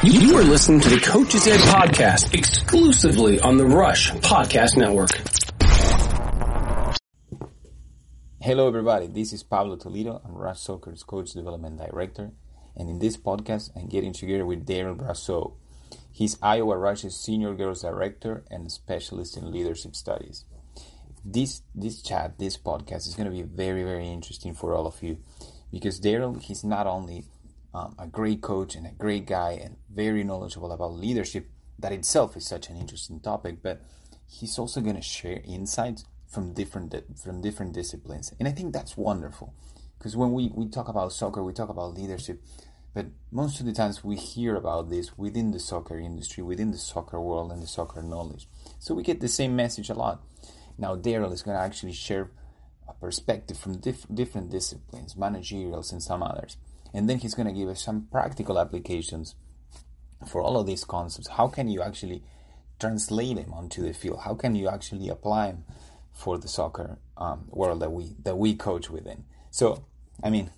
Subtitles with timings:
[0.00, 5.10] You are listening to the Coach's Ed podcast exclusively on the Rush Podcast Network.
[8.40, 9.08] Hello, everybody.
[9.08, 10.22] This is Pablo Toledo.
[10.24, 12.30] I'm Rush Soccer's Coach Development Director.
[12.76, 15.54] And in this podcast, I'm getting together with Daryl Brasso.
[16.12, 20.44] He's Iowa Rush's Senior Girls Director and Specialist in Leadership Studies.
[21.24, 25.02] This, this chat, this podcast is going to be very, very interesting for all of
[25.02, 25.18] you
[25.72, 27.24] because Daryl, he's not only
[27.74, 31.48] um, a great coach and a great guy and very knowledgeable about leadership.
[31.78, 33.82] That itself is such an interesting topic, but
[34.26, 38.96] he's also going to share insights from different from different disciplines, and I think that's
[38.96, 39.54] wonderful
[39.98, 42.42] because when we, we talk about soccer, we talk about leadership,
[42.94, 46.78] but most of the times we hear about this within the soccer industry, within the
[46.78, 48.48] soccer world, and the soccer knowledge.
[48.78, 50.22] So we get the same message a lot.
[50.76, 52.30] Now Daryl is going to actually share
[52.88, 56.56] a perspective from diff- different disciplines, managerials, and some others.
[56.94, 59.34] And then he's going to give us some practical applications
[60.26, 61.28] for all of these concepts.
[61.28, 62.22] How can you actually
[62.80, 64.20] translate them onto the field?
[64.24, 65.64] How can you actually apply them
[66.12, 69.24] for the soccer um, world that we that we coach within?
[69.50, 69.84] So,
[70.22, 70.50] I mean,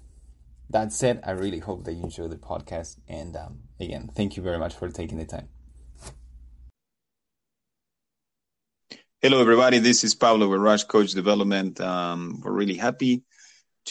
[0.70, 2.98] that said, I really hope that you enjoy the podcast.
[3.08, 5.48] And um, again, thank you very much for taking the time.
[9.20, 9.78] Hello, everybody.
[9.80, 11.78] This is Pablo with Rush Coach Development.
[11.78, 13.22] Um, we're really happy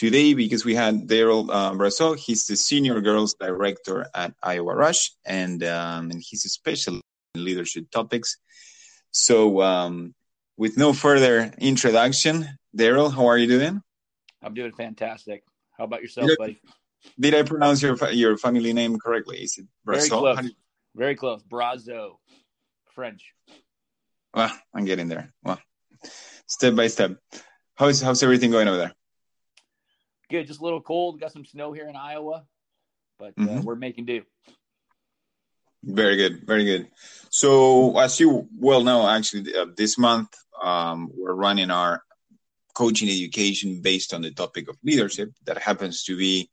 [0.00, 2.16] today because we had Daryl uh, Brasso.
[2.16, 7.44] He's the senior girls director at Iowa Rush, and um, and he's a specialist in
[7.44, 8.38] leadership topics.
[9.10, 10.14] So, um,
[10.56, 13.82] with no further introduction, Daryl, how are you doing?
[14.42, 15.44] I'm doing fantastic.
[15.76, 16.60] How about yourself, did buddy?
[17.18, 19.42] Did I pronounce your your family name correctly?
[19.44, 20.42] Is it Very close.
[20.42, 20.56] You-
[20.96, 21.42] Very close.
[21.44, 22.16] Brazeau,
[22.94, 23.34] French.
[24.32, 25.34] Well, I'm getting there.
[25.44, 25.60] Well,
[26.46, 27.20] step by step.
[27.74, 28.94] How's how's everything going over there?
[30.30, 30.46] Good.
[30.46, 31.20] Just a little cold.
[31.20, 32.44] Got some snow here in Iowa,
[33.18, 33.64] but uh, Mhm.
[33.64, 34.22] we're making do.
[35.82, 36.88] Very good, very good.
[37.30, 40.28] So, as you well know, actually, uh, this month
[40.62, 42.04] um, we're running our
[42.74, 45.30] coaching education based on the topic of leadership.
[45.46, 46.50] That happens to be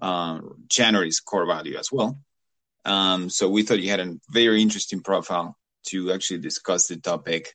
[0.00, 2.18] um, January's core value as well.
[2.84, 5.58] Um, so, we thought you had a very interesting profile
[5.88, 7.54] to actually discuss the topic.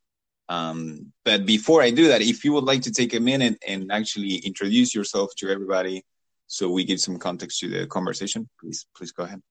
[0.49, 3.91] Um, but before I do that, if you would like to take a minute and
[3.91, 6.03] actually introduce yourself to everybody,
[6.47, 9.41] so we give some context to the conversation, please, please go ahead.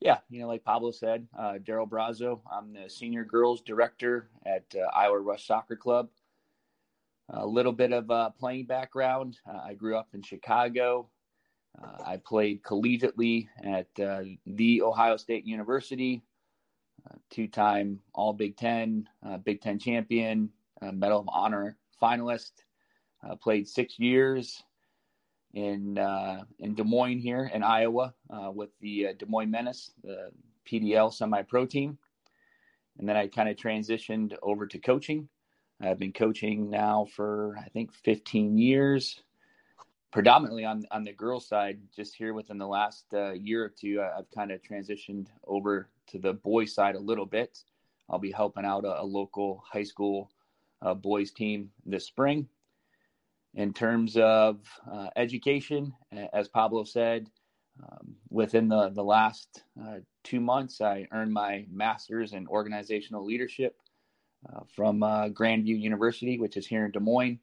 [0.00, 2.40] Yeah, you know, like Pablo said, uh, Daryl Brazeau.
[2.52, 6.08] I'm the senior girls director at uh, Iowa Rush Soccer Club.
[7.30, 9.38] A little bit of uh, playing background.
[9.48, 11.08] Uh, I grew up in Chicago.
[11.80, 16.22] Uh, I played collegiately at uh, the Ohio State University.
[17.06, 20.50] Uh, two-time All Big Ten, uh, Big Ten champion,
[20.82, 22.52] uh, Medal of Honor finalist.
[23.40, 24.62] Played six years
[25.52, 25.98] in
[26.60, 28.14] in Des Moines here in Iowa
[28.54, 30.30] with the Des Moines Menace, the
[30.64, 31.98] PDL semi-pro team,
[32.98, 35.28] and then I kind of transitioned over to coaching.
[35.80, 39.20] I've been coaching now for I think 15 years,
[40.18, 41.78] predominantly on on the girls' side.
[41.94, 45.90] Just here within the last uh, year or two, I, I've kind of transitioned over
[46.08, 47.62] to the boys' side a little bit.
[48.10, 50.32] I'll be helping out a, a local high school
[50.82, 52.48] uh, boys team this spring
[53.54, 54.58] in terms of
[54.92, 55.92] uh, education,
[56.32, 57.30] as Pablo said,
[57.82, 63.76] um, within the, the last uh, two months, I earned my master's in organizational leadership
[64.52, 67.38] uh, from uh, Grandview University, which is here in Des Moines.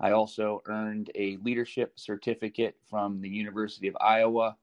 [0.00, 4.56] I also earned a leadership certificate from the University of Iowa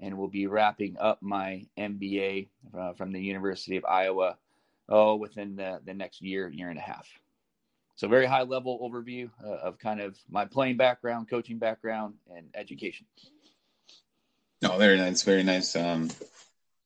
[0.00, 4.38] and will be wrapping up my MBA uh, from the University of Iowa
[4.88, 7.06] oh, within the, the next year, year and a half.
[7.96, 12.46] So very high level overview uh, of kind of my playing background, coaching background, and
[12.54, 13.06] education.
[14.62, 15.76] No, very nice, very nice.
[15.76, 16.08] Um,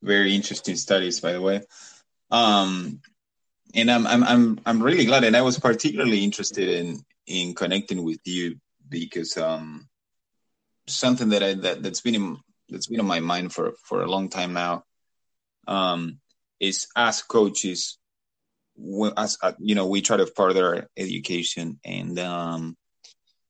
[0.03, 1.63] very interesting studies, by the way.
[2.31, 3.01] Um,
[3.75, 8.05] and I'm I'm I'm I'm really glad, and I was particularly interested in in connecting
[8.05, 8.57] with you
[8.89, 9.89] because um,
[10.87, 12.37] something that I that that's been in,
[12.69, 14.85] that's been on my mind for for a long time now.
[15.67, 16.19] Um,
[16.61, 17.99] is as coaches,
[19.17, 22.77] as uh, you know, we try to further education, and um,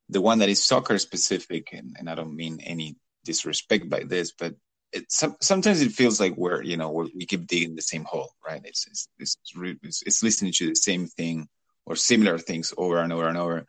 [0.08, 4.32] the one that is soccer specific, and, and I don't mean any disrespect by this,
[4.32, 4.54] but
[4.92, 8.04] it some, sometimes it feels like we're you know we're, we keep digging the same
[8.04, 8.62] hole, right?
[8.64, 11.48] It's it's it's, it's it's listening to the same thing
[11.86, 13.66] or similar things over and over and over,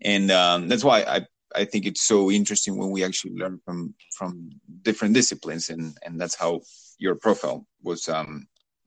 [0.00, 3.94] and um, that's why I I think it's so interesting when we actually learn from
[4.16, 4.50] from
[4.82, 6.60] different disciplines, and and that's how
[6.98, 8.46] your profile was um,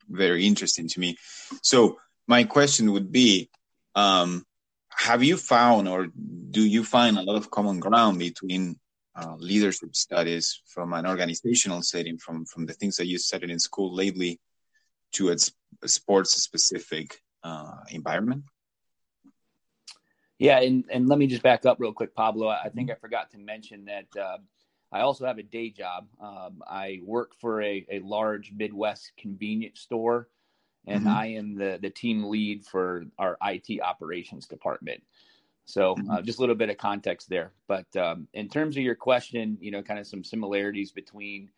[0.09, 1.17] very interesting to me.
[1.61, 3.49] So my question would be.
[3.95, 4.45] Um,
[4.95, 6.07] have you found or
[6.51, 8.79] do you find a lot of common ground between
[9.15, 13.59] uh, leadership studies from an organizational setting, from from the things that you studied in
[13.59, 14.39] school lately,
[15.13, 15.37] to a,
[15.87, 18.43] sports specific uh, environment?
[20.39, 22.47] Yeah, and, and let me just back up real quick, Pablo.
[22.47, 24.37] I think I forgot to mention that uh,
[24.91, 26.07] I also have a day job.
[26.21, 30.29] Um, I work for a, a large Midwest convenience store,
[30.87, 31.09] and mm-hmm.
[31.09, 35.01] I am the, the team lead for our IT operations department.
[35.65, 36.11] So, mm-hmm.
[36.11, 37.53] uh, just a little bit of context there.
[37.67, 41.49] But um, in terms of your question, you know, kind of some similarities between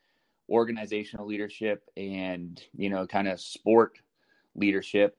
[0.50, 3.98] organizational leadership and, you know, kind of sport
[4.56, 5.18] leadership.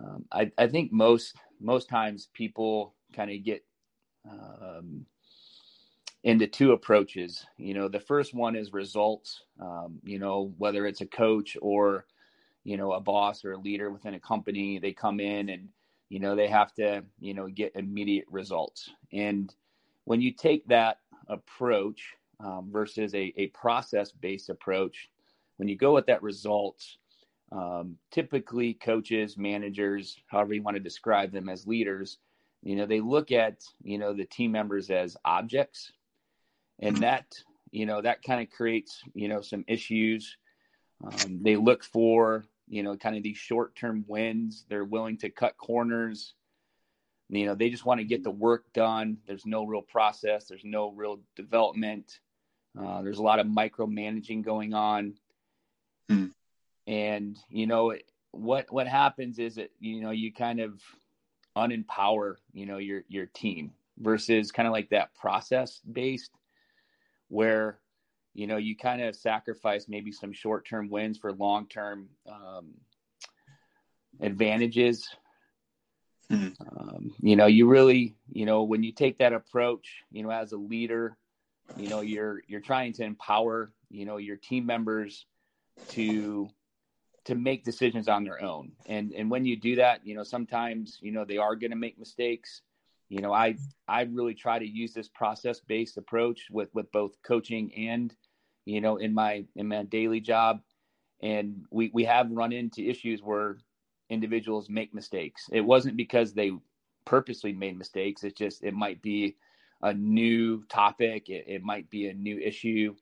[0.00, 3.64] Um, I, I think most most times people kind of get
[4.28, 5.06] um,
[6.24, 7.44] into two approaches.
[7.56, 9.42] You know, the first one is results.
[9.60, 12.06] Um, you know, whether it's a coach or
[12.64, 15.68] you know a boss or a leader within a company, they come in and
[16.08, 18.90] you know they have to you know get immediate results.
[19.12, 19.54] And
[20.04, 20.98] when you take that
[21.28, 25.08] approach um, versus a, a process based approach,
[25.56, 26.98] when you go with that results,
[27.52, 32.18] um, typically coaches, managers, however you want to describe them as leaders,
[32.62, 35.92] you know, they look at you know the team members as objects.
[36.78, 37.26] And that
[37.70, 40.36] you know that kind of creates you know some issues.
[41.04, 44.64] Um, they look for you know kind of these short term wins.
[44.68, 46.34] They're willing to cut corners.
[47.28, 49.18] You know they just want to get the work done.
[49.26, 50.46] There's no real process.
[50.46, 52.20] There's no real development.
[52.78, 55.14] Uh, there's a lot of micromanaging going on.
[56.08, 56.26] Hmm.
[56.86, 57.94] And you know
[58.32, 60.80] what what happens is that you know you kind of
[61.56, 66.30] unempower you know your your team versus kind of like that process based
[67.28, 67.78] where
[68.34, 72.72] you know you kind of sacrifice maybe some short-term wins for long-term um,
[74.20, 75.08] advantages
[76.30, 76.78] mm-hmm.
[76.78, 80.52] um, you know you really you know when you take that approach you know as
[80.52, 81.16] a leader
[81.76, 85.26] you know you're you're trying to empower you know your team members
[85.88, 86.48] to
[87.24, 88.72] to make decisions on their own.
[88.86, 91.76] And and when you do that you know sometimes you know they are going to
[91.76, 92.62] make mistakes.
[93.08, 93.56] You know i
[93.88, 98.14] i really try to use this process based approach with with both coaching and
[98.64, 100.60] you know in my in my daily job.
[101.22, 103.58] And we we have run into issues where
[104.10, 105.48] individuals make mistakes.
[105.52, 106.52] It wasn't because they
[107.04, 108.24] purposely made mistakes.
[108.24, 109.36] It's just it might be
[109.82, 111.28] a new topic.
[111.28, 112.94] It, it might be a new issue.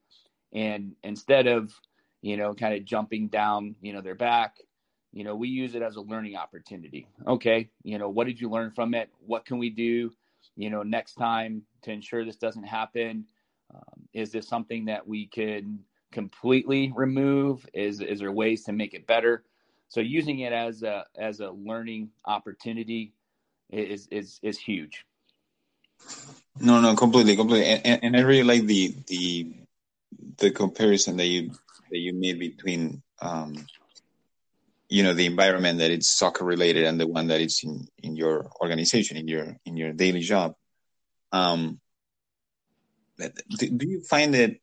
[0.52, 1.72] And instead of
[2.22, 4.56] you know kind of jumping down you know their back.
[5.12, 7.06] You know we use it as a learning opportunity.
[7.26, 9.10] Okay you know what did you learn from it?
[9.26, 10.12] What can we do
[10.56, 13.26] you know next time to ensure this doesn't happen?
[13.74, 15.80] Um, is this something that we can
[16.12, 17.66] completely remove?
[17.72, 19.44] Is is there ways to make it better?
[19.88, 23.12] So using it as a as a learning opportunity
[23.70, 25.04] is is is huge.
[26.60, 27.66] No no completely completely.
[27.66, 29.52] And, and i really like the the
[30.38, 31.52] the comparison that you
[31.90, 33.54] that you made between um
[34.88, 38.16] you know the environment that it's soccer related and the one that it's in in
[38.16, 40.54] your organization in your in your daily job
[41.32, 41.80] um
[43.18, 44.56] do, do you find that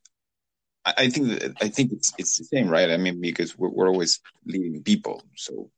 [0.96, 2.90] I think I think it's it's the same, right?
[2.90, 5.70] I mean, because we're, we're always leading people, so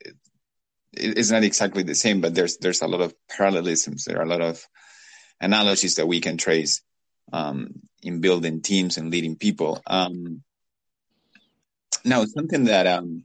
[0.00, 0.14] it,
[0.92, 4.04] it's not exactly the same, but there's there's a lot of parallelisms.
[4.04, 4.64] There are a lot of
[5.40, 6.82] analogies that we can trace
[7.32, 7.70] um,
[8.02, 9.82] in building teams and leading people.
[9.86, 10.42] Um,
[12.04, 13.24] now, something that um,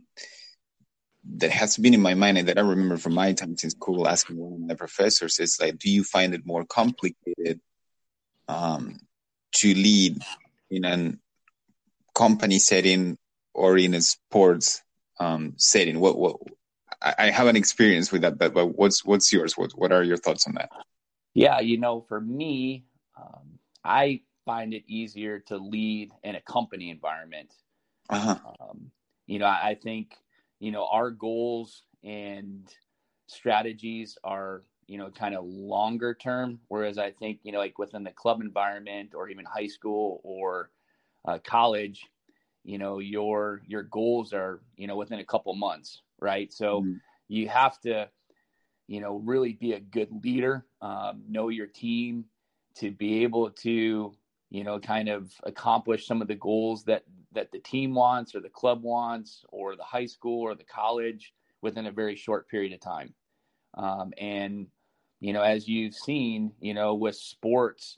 [1.35, 4.07] that has been in my mind and that I remember from my time in school
[4.07, 7.59] asking one of my professors is like, do you find it more complicated
[8.47, 8.99] um,
[9.53, 10.21] to lead
[10.69, 11.13] in a
[12.15, 13.17] company setting
[13.53, 14.81] or in a sports
[15.19, 15.99] um, setting?
[15.99, 16.37] What, what
[17.01, 19.57] I, have an experience with that, but, but what's what's yours?
[19.57, 20.69] What what are your thoughts on that?
[21.33, 26.89] Yeah, you know, for me, um, I find it easier to lead in a company
[26.89, 27.53] environment.
[28.09, 28.37] Uh-huh.
[28.59, 28.91] Um,
[29.25, 30.15] you know, I, I think
[30.59, 32.71] you know our goals and
[33.27, 38.03] strategies are you know kind of longer term whereas i think you know like within
[38.03, 40.71] the club environment or even high school or
[41.27, 42.05] uh, college
[42.63, 46.93] you know your your goals are you know within a couple months right so mm-hmm.
[47.27, 48.07] you have to
[48.87, 52.23] you know really be a good leader um, know your team
[52.75, 54.13] to be able to
[54.49, 57.03] you know kind of accomplish some of the goals that
[57.33, 61.33] that the team wants or the club wants or the high school or the college
[61.61, 63.13] within a very short period of time.
[63.73, 64.67] Um, and,
[65.19, 67.97] you know, as you've seen, you know, with sports,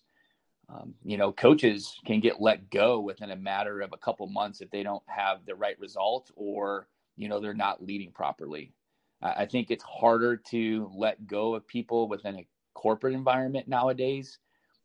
[0.69, 4.61] um, you know, coaches can get let go within a matter of a couple months
[4.61, 8.73] if they don't have the right result or, you know, they're not leading properly.
[9.21, 14.39] I, I think it's harder to let go of people within a corporate environment nowadays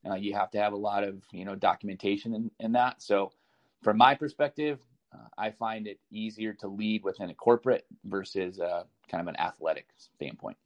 [0.08, 3.02] uh, you have to have a lot of you know documentation in, in that.
[3.02, 3.32] So,
[3.84, 4.80] from my perspective,
[5.12, 9.38] uh, I find it easier to lead within a corporate versus uh, kind of an
[9.38, 9.86] athletic
[10.16, 10.56] standpoint.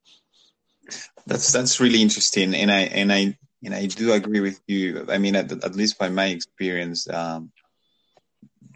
[1.27, 5.05] That's that's really interesting, and I and I and I do agree with you.
[5.11, 7.53] I mean, at, at least by my experience, um,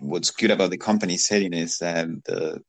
[0.00, 2.62] what's good about the company setting is that the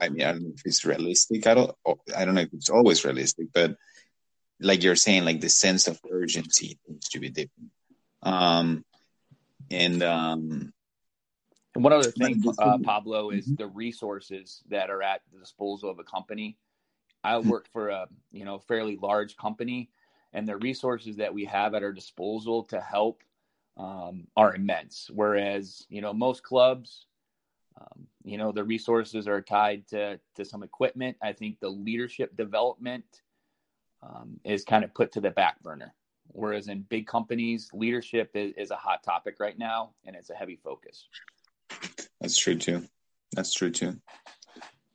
[0.00, 1.46] I mean, I don't know if it's realistic.
[1.46, 1.74] I don't.
[2.16, 3.76] I don't know if it's always realistic, but
[4.60, 7.70] like you're saying, like the sense of urgency needs to be different.
[8.22, 8.84] Um,
[9.70, 10.72] and um,
[11.74, 13.54] and one other thing, uh, Pablo, is mm-hmm.
[13.54, 16.56] the resources that are at the disposal of a company.
[17.22, 17.48] I hmm.
[17.48, 19.90] work for a you know fairly large company,
[20.32, 23.22] and the resources that we have at our disposal to help
[23.76, 25.10] um, are immense.
[25.12, 27.06] Whereas you know most clubs,
[27.80, 31.16] um, you know the resources are tied to to some equipment.
[31.22, 33.22] I think the leadership development
[34.02, 35.94] um, is kind of put to the back burner.
[36.32, 40.34] Whereas in big companies, leadership is, is a hot topic right now, and it's a
[40.34, 41.06] heavy focus.
[42.20, 42.86] That's true too.
[43.34, 44.00] That's true too.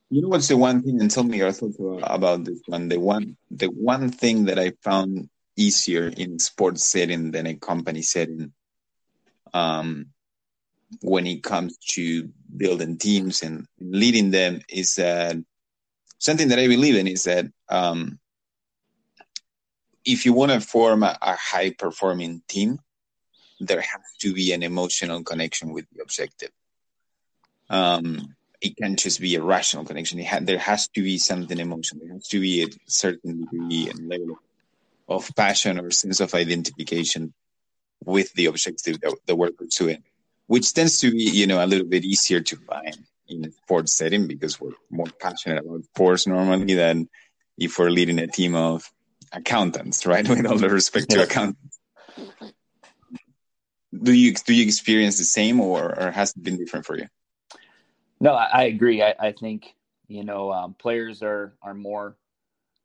[0.10, 2.90] You know what's the one thing, and tell me your thoughts about this one.
[2.90, 8.02] The one, the one thing that I found easier in sports setting than a company
[8.02, 8.54] setting,
[9.54, 10.08] um,
[11.02, 15.38] when it comes to building teams and leading them, is that
[16.20, 18.20] something that I believe in is that um,
[20.06, 22.80] if you want to form a, a high performing team,
[23.60, 26.52] there has to be an emotional connection with the objective.
[27.70, 30.24] Um, it can't just be a rational connection.
[30.24, 32.06] Ha- there has to be something emotional.
[32.06, 34.40] There has to be a certain degree and level
[35.08, 37.34] of passion or sense of identification
[38.04, 40.04] with the objective that, that we're pursuing,
[40.48, 42.98] which tends to be, you know, a little bit easier to find
[43.28, 47.10] in a sports setting because we're more passionate about sports normally than
[47.58, 48.92] if we're leading a team of
[49.32, 50.28] accountants, right?
[50.30, 51.80] With all the respect to accountants.
[53.94, 57.08] Do you do you experience the same, or, or has it been different for you?
[58.20, 59.02] No, I, I agree.
[59.02, 59.74] I, I, think
[60.08, 62.18] you know um, players are are more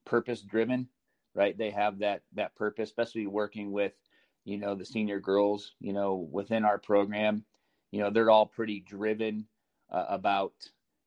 [0.05, 0.89] purpose driven,
[1.35, 1.57] right?
[1.57, 3.93] They have that that purpose, especially working with
[4.45, 5.73] you know the senior girls.
[5.81, 7.45] You know, within our program,
[7.91, 9.47] you know they're all pretty driven
[9.91, 10.53] uh, about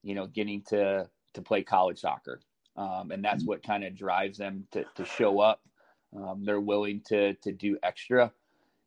[0.04, 2.42] you know getting to to play college soccer,
[2.76, 3.50] um, and that's mm-hmm.
[3.50, 5.62] what kind of drives them to to show up.
[6.16, 8.32] Um, they're willing to to do extra,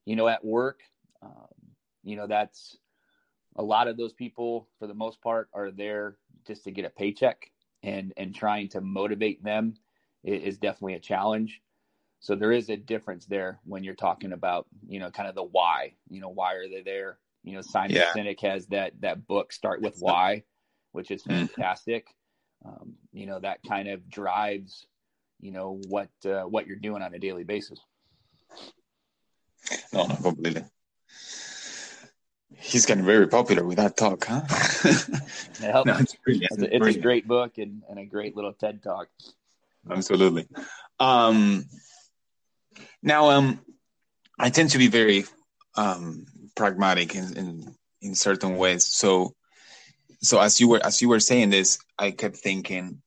[0.05, 0.81] you know, at work.
[1.23, 1.49] Um,
[2.05, 2.76] you know, that's
[3.57, 6.16] a lot of those people for the most part are there
[6.47, 7.50] just to get a paycheck
[7.83, 9.75] and and trying to motivate them
[10.25, 11.61] is, definitely a challenge
[12.19, 15.43] so there is a difference there when you're talking about you know kind of the
[15.43, 18.11] why you know why are they there you know simon yeah.
[18.14, 20.43] sinek has that that book start with why
[20.93, 21.45] which is mm-hmm.
[21.45, 22.09] fantastic
[22.65, 24.87] um, you know that kind of drives
[25.41, 27.81] you know what uh, what you're doing on a daily basis
[29.93, 30.65] no, no completely
[32.59, 34.41] He's getting very popular with that talk, huh?
[35.61, 39.09] no, it's, it's, a, it's a, great book and, and, a great little TED talk.
[39.91, 40.49] Absolutely.
[40.99, 41.67] Um,
[43.03, 43.61] now, um,
[44.39, 45.25] I tend to be very
[45.77, 48.87] um, pragmatic in, in, in certain ways.
[48.87, 49.35] So,
[50.26, 53.00] so as you were as you were saying this, I kept thinking,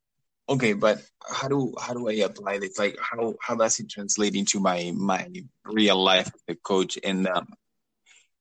[0.48, 2.80] okay, but how do how do I apply this?
[2.80, 5.28] Like, how how does it translate into my my
[5.66, 6.98] real life as a coach?
[7.04, 7.48] And um,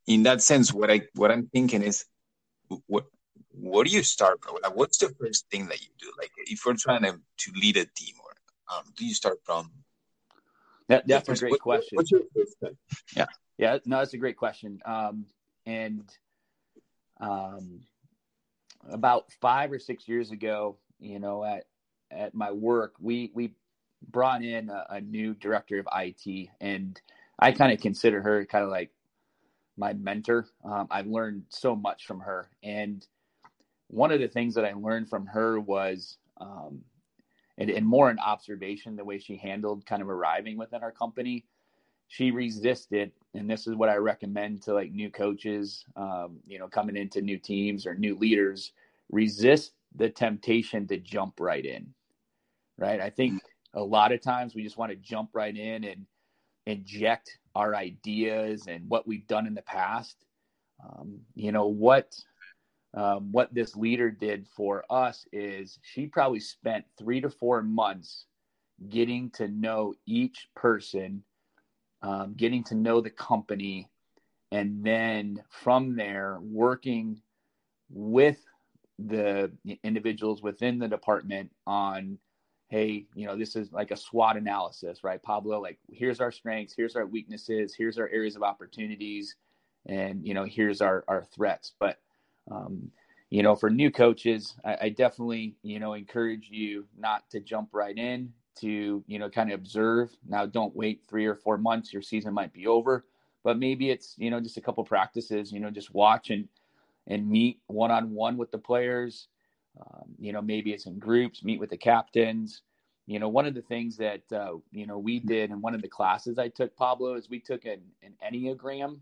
[0.06, 2.04] in that sense, what I what I'm thinking is,
[2.87, 3.06] what
[3.50, 4.56] what do you start from?
[4.75, 6.12] What's the first thing that you do?
[6.16, 8.32] Like if you're trying to, to lead a team, or
[8.76, 9.70] um, do you start from?
[10.88, 11.97] That, that's first, a great what, question.
[11.97, 12.76] What's your first thing?
[13.16, 13.26] Yeah,
[13.58, 14.80] yeah, no, that's a great question.
[14.87, 15.26] Um,
[15.66, 16.08] and
[17.20, 17.80] um,
[18.88, 21.64] about five or six years ago, you know, at
[22.11, 23.52] at my work, we we
[24.11, 27.00] brought in a, a new director of IT, and
[27.38, 28.90] I kind of consider her kind of like
[29.78, 30.47] my mentor.
[30.64, 32.50] Um, I've learned so much from her.
[32.62, 33.06] And
[33.87, 36.82] one of the things that I learned from her was, um,
[37.56, 41.44] and, and, more an observation, the way she handled kind of arriving within our company.
[42.08, 46.68] She resisted, and this is what I recommend to like new coaches, um, you know,
[46.68, 48.73] coming into new teams or new leaders.
[49.11, 51.95] Resist the temptation to jump right in,
[52.76, 53.00] right?
[53.00, 53.40] I think
[53.75, 56.04] a lot of times we just want to jump right in and
[56.66, 60.16] inject our ideas and what we've done in the past.
[60.85, 62.14] Um, you know what
[62.95, 68.25] um, what this leader did for us is she probably spent three to four months
[68.88, 71.23] getting to know each person,
[72.02, 73.88] um, getting to know the company,
[74.52, 77.21] and then from there working
[77.90, 78.38] with
[78.99, 79.52] the
[79.83, 82.19] individuals within the department on
[82.69, 85.61] hey, you know, this is like a SWOT analysis, right, Pablo?
[85.61, 89.37] Like, here's our strengths, here's our weaknesses, here's our areas of opportunities,
[89.87, 91.73] and you know, here's our our threats.
[91.81, 91.99] But
[92.50, 92.90] um,
[93.31, 97.71] you know, for new coaches, I, I definitely you know encourage you not to jump
[97.73, 100.11] right in to you know kind of observe.
[100.29, 103.05] Now, don't wait three or four months; your season might be over.
[103.45, 105.53] But maybe it's you know just a couple practices.
[105.53, 106.49] You know, just watch and
[107.07, 109.29] and meet one on one with the players
[109.81, 112.62] um, you know, maybe it's in groups, meet with the captains.
[113.07, 115.83] You know, one of the things that, uh, you know, we did in one of
[115.83, 118.99] the classes I took, Pablo, is we took an, an Enneagram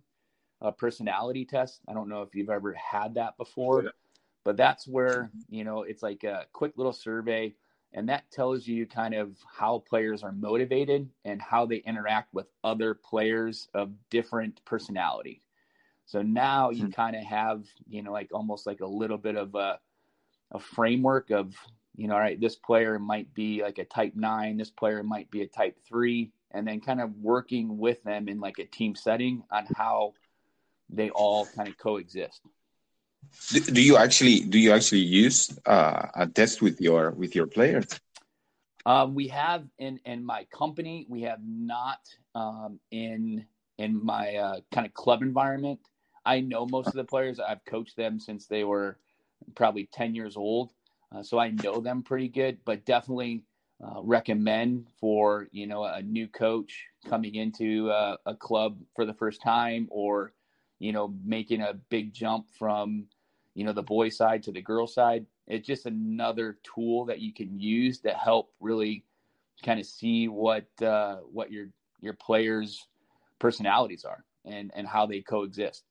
[0.62, 1.80] a personality test.
[1.86, 3.90] I don't know if you've ever had that before, yeah.
[4.42, 7.54] but that's where, you know, it's like a quick little survey
[7.92, 12.46] and that tells you kind of how players are motivated and how they interact with
[12.62, 15.42] other players of different personality.
[16.04, 16.92] So now you mm-hmm.
[16.92, 19.78] kind of have, you know, like almost like a little bit of a
[20.52, 21.54] a framework of
[21.96, 25.30] you know all right this player might be like a type 9 this player might
[25.30, 28.94] be a type 3 and then kind of working with them in like a team
[28.94, 30.14] setting on how
[30.88, 32.40] they all kind of coexist
[33.50, 37.86] do you actually do you actually use uh, a test with your with your players
[38.84, 42.00] um, we have in in my company we have not
[42.34, 43.44] um, in
[43.78, 45.80] in my uh, kind of club environment
[46.24, 48.98] i know most of the players i've coached them since they were
[49.54, 50.72] probably 10 years old.
[51.14, 53.44] Uh, so I know them pretty good, but definitely
[53.82, 59.14] uh, recommend for, you know, a new coach coming into uh, a club for the
[59.14, 60.32] first time or,
[60.78, 63.06] you know, making a big jump from,
[63.54, 65.26] you know, the boy side to the girl side.
[65.46, 69.04] It's just another tool that you can use to help really
[69.64, 71.68] kind of see what, uh, what your,
[72.00, 72.86] your players'
[73.38, 75.84] personalities are and, and how they coexist.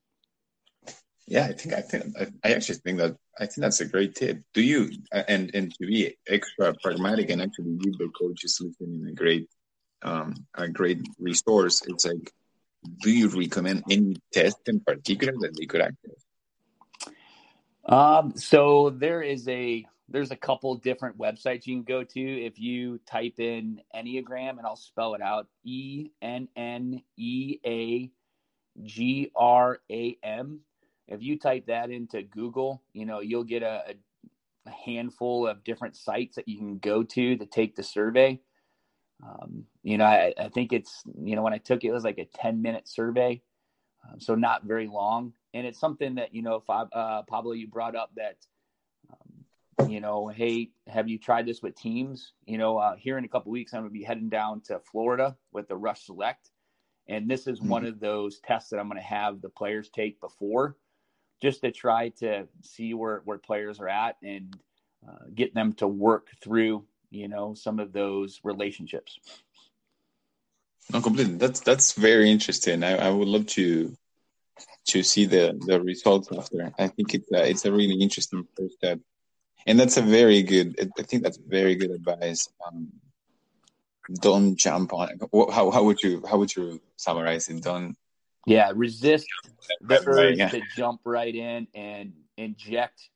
[1.28, 4.44] Yeah, I think I think I actually think that I think that's a great tip.
[4.54, 9.12] Do you and and to be extra pragmatic and actually give the coaches listening a
[9.12, 9.50] great
[10.04, 11.82] um a great resource?
[11.88, 12.32] It's like,
[13.02, 16.26] do you recommend any test in particular that they could access?
[17.86, 22.60] Um, so there is a there's a couple different websites you can go to if
[22.60, 28.12] you type in Enneagram and I'll spell it out E N N E A
[28.84, 30.62] G R A M
[31.08, 33.96] if you type that into Google, you know, you'll get a,
[34.66, 38.40] a handful of different sites that you can go to to take the survey.
[39.24, 42.04] Um, you know, I, I, think it's, you know, when I took it, it was
[42.04, 43.42] like a 10 minute survey.
[44.04, 45.34] Um, so not very long.
[45.54, 48.38] And it's something that, you know, if I, uh, Pablo, you brought up that,
[49.10, 52.34] um, you know, hey, have you tried this with teams?
[52.46, 54.80] You know, uh, here in a couple weeks, I'm going to be heading down to
[54.92, 56.50] Florida with the Rush Select.
[57.08, 57.70] And this is mm-hmm.
[57.70, 60.76] one of those tests that I'm going to have the players take before
[61.42, 64.58] just to try to see where, where players are at and
[65.08, 69.20] uh, get them to work through, you know, some of those relationships.
[70.92, 71.36] No, completely.
[71.36, 72.84] That's that's very interesting.
[72.84, 73.96] I, I would love to
[74.90, 76.72] to see the the results after.
[76.78, 79.00] I think it's a, it's a really interesting first step,
[79.66, 80.92] and that's a very good.
[80.98, 82.48] I think that's very good advice.
[82.66, 82.92] Um,
[84.22, 85.22] don't jump on it.
[85.52, 87.64] How how would you how would you summarize it?
[87.64, 87.98] Don't
[88.46, 89.26] yeah, resist
[89.82, 90.50] the urge yeah.
[90.50, 93.10] to jump right in and inject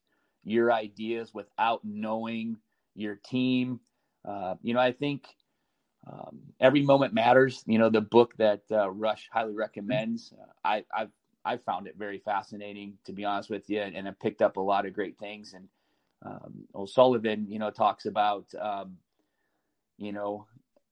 [0.43, 2.57] your ideas without knowing
[2.99, 3.79] your team.
[4.27, 5.25] Uh, you know, I think
[6.11, 7.63] um, every moment matters.
[7.65, 10.33] You know, the book that uh, Rush highly recommends.
[10.39, 11.11] Uh, I, I've
[11.45, 14.61] I've found it very fascinating, to be honest with you, and, I've picked up a
[14.61, 15.53] lot of great things.
[15.53, 15.69] And
[16.25, 18.97] um, O'Sullivan, you know, talks about um,
[19.97, 20.45] you know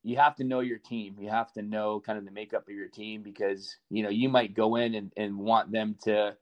[0.08, 1.18] you have to know your team.
[1.20, 4.30] You have to know kind of the makeup of your team because, you know, you
[4.30, 6.38] might go in and, and want them to,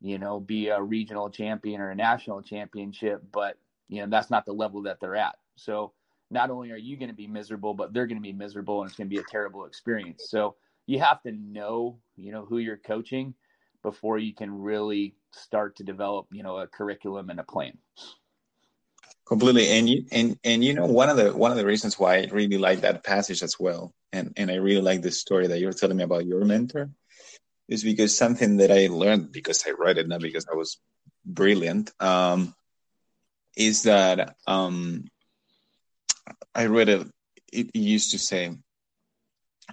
[0.00, 3.56] you know, be a regional champion or a national championship, but,
[3.88, 5.36] you know, that's not the level that they're at.
[5.56, 5.92] So
[6.30, 8.88] not only are you going to be miserable, but they're going to be miserable and
[8.88, 10.24] it's going to be a terrible experience.
[10.28, 13.34] So you have to know, you know, who you're coaching
[13.82, 17.78] before you can really start to develop, you know, a curriculum and a plan
[19.28, 22.16] completely and you and and you know one of the one of the reasons why
[22.16, 25.60] i really like that passage as well and and i really like the story that
[25.60, 26.90] you're telling me about your mentor
[27.68, 30.78] is because something that i learned because i read it not because i was
[31.26, 32.54] brilliant um
[33.58, 35.04] is that um
[36.54, 37.06] i read it
[37.52, 38.56] it used to say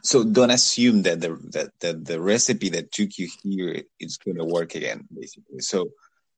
[0.03, 4.37] so don't assume that the that, that the recipe that took you here is going
[4.37, 5.59] to work again basically.
[5.59, 5.91] So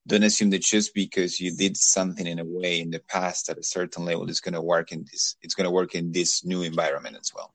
[0.06, 3.58] don't assume that just because you did something in a way in the past at
[3.58, 6.46] a certain level is going to work in this it's going to work in this
[6.46, 7.54] new environment as well.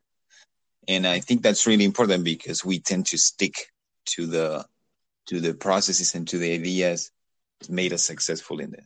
[0.88, 3.54] And i think that's really important because we tend to stick
[4.06, 4.66] to the
[5.26, 7.12] to the processes and to the ideas
[7.60, 8.82] that made us successful in the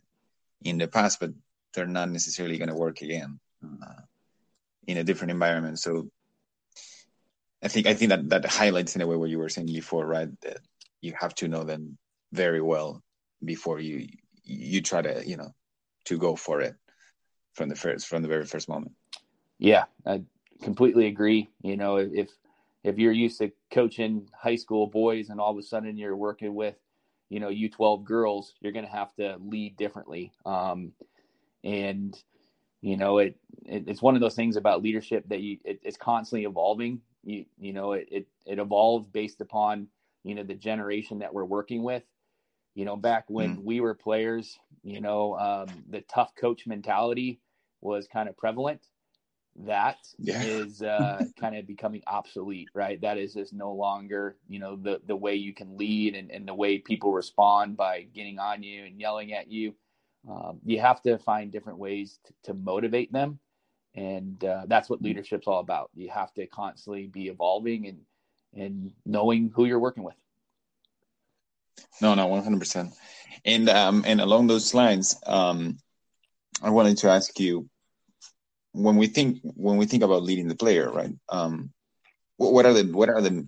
[0.63, 1.31] in the past but
[1.73, 4.01] they're not necessarily going to work again uh,
[4.87, 5.79] in a different environment.
[5.79, 6.09] So
[7.63, 10.05] I think I think that that highlights in a way what you were saying before,
[10.05, 10.29] right?
[10.41, 10.59] That
[11.01, 11.97] you have to know them
[12.31, 13.03] very well
[13.43, 14.07] before you
[14.43, 15.53] you try to you know
[16.05, 16.75] to go for it
[17.53, 18.93] from the first from the very first moment.
[19.59, 20.23] Yeah, I
[20.63, 21.49] completely agree.
[21.61, 22.29] You know, if
[22.83, 26.53] if you're used to coaching high school boys and all of a sudden you're working
[26.53, 26.75] with,
[27.29, 30.31] you know, U12 girls, you're going to have to lead differently.
[30.45, 30.93] Um,
[31.63, 32.17] and
[32.81, 35.97] you know, it, it, it's one of those things about leadership that you it, it's
[35.97, 37.01] constantly evolving.
[37.23, 39.87] You you know, it, it it evolves based upon
[40.23, 42.03] you know the generation that we're working with.
[42.75, 43.63] You know, back when mm.
[43.63, 47.39] we were players, you know, um, the tough coach mentality
[47.81, 48.81] was kind of prevalent
[49.65, 50.41] that yeah.
[50.43, 52.99] is uh, kind of becoming obsolete, right?
[53.01, 56.47] That is just no longer, you know, the the way you can lead and, and
[56.47, 59.73] the way people respond by getting on you and yelling at you.
[60.29, 63.39] Um, you have to find different ways to, to motivate them,
[63.95, 65.89] and uh, that's what leadership's all about.
[65.95, 67.99] You have to constantly be evolving and
[68.53, 70.15] and knowing who you're working with.
[72.01, 72.93] No, no, one hundred percent.
[73.45, 75.77] And um, and along those lines, um,
[76.61, 77.69] I wanted to ask you
[78.71, 81.13] when we think when we think about leading the player, right?
[81.29, 81.71] Um,
[82.37, 83.47] what are the what are the,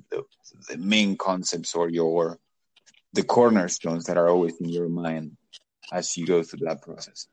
[0.70, 2.40] the main concepts or your
[3.14, 5.38] the cornerstones that are always in your mind
[5.92, 7.28] as you go through that process?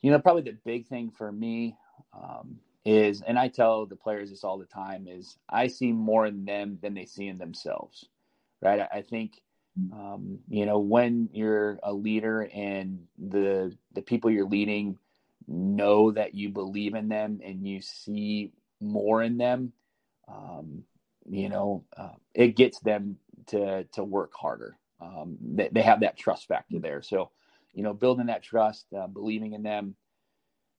[0.00, 1.76] You know, probably the big thing for me
[2.14, 6.26] um, is, and I tell the players this all the time, is I see more
[6.26, 8.06] in them than they see in themselves,
[8.62, 8.80] right?
[8.80, 9.40] I, I think,
[9.92, 14.98] um, you know, when you're a leader and the the people you're leading
[15.48, 19.72] know that you believe in them and you see more in them,
[20.28, 20.84] um,
[21.26, 24.76] you know, uh, it gets them to to work harder.
[25.00, 27.02] Um, they, they, have that trust factor there.
[27.02, 27.30] So,
[27.72, 29.94] you know, building that trust, uh, believing in them.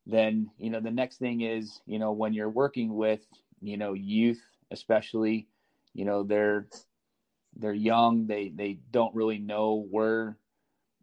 [0.06, 3.26] Then, you know, the next thing is, you know, when you're working with,
[3.62, 5.48] you know, youth, especially,
[5.94, 6.68] you know, they're
[7.56, 8.28] they're young.
[8.28, 10.38] They they don't really know where,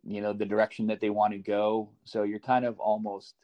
[0.05, 1.91] you know, the direction that they want to go.
[2.05, 3.35] So you're kind of almost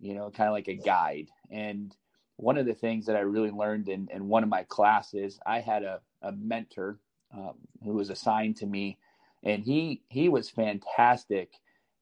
[0.00, 1.28] you know, kind of like a guide.
[1.50, 1.94] And
[2.36, 5.60] one of the things that I really learned in, in one of my classes, I
[5.60, 6.98] had a, a mentor
[7.34, 8.98] um, who was assigned to me,
[9.42, 11.50] and he he was fantastic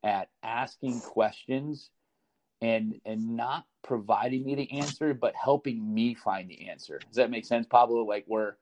[0.03, 1.91] at asking questions
[2.61, 6.99] and and not providing me the answer, but helping me find the answer.
[6.99, 8.05] Does that make sense, Pablo?
[8.05, 8.57] Like where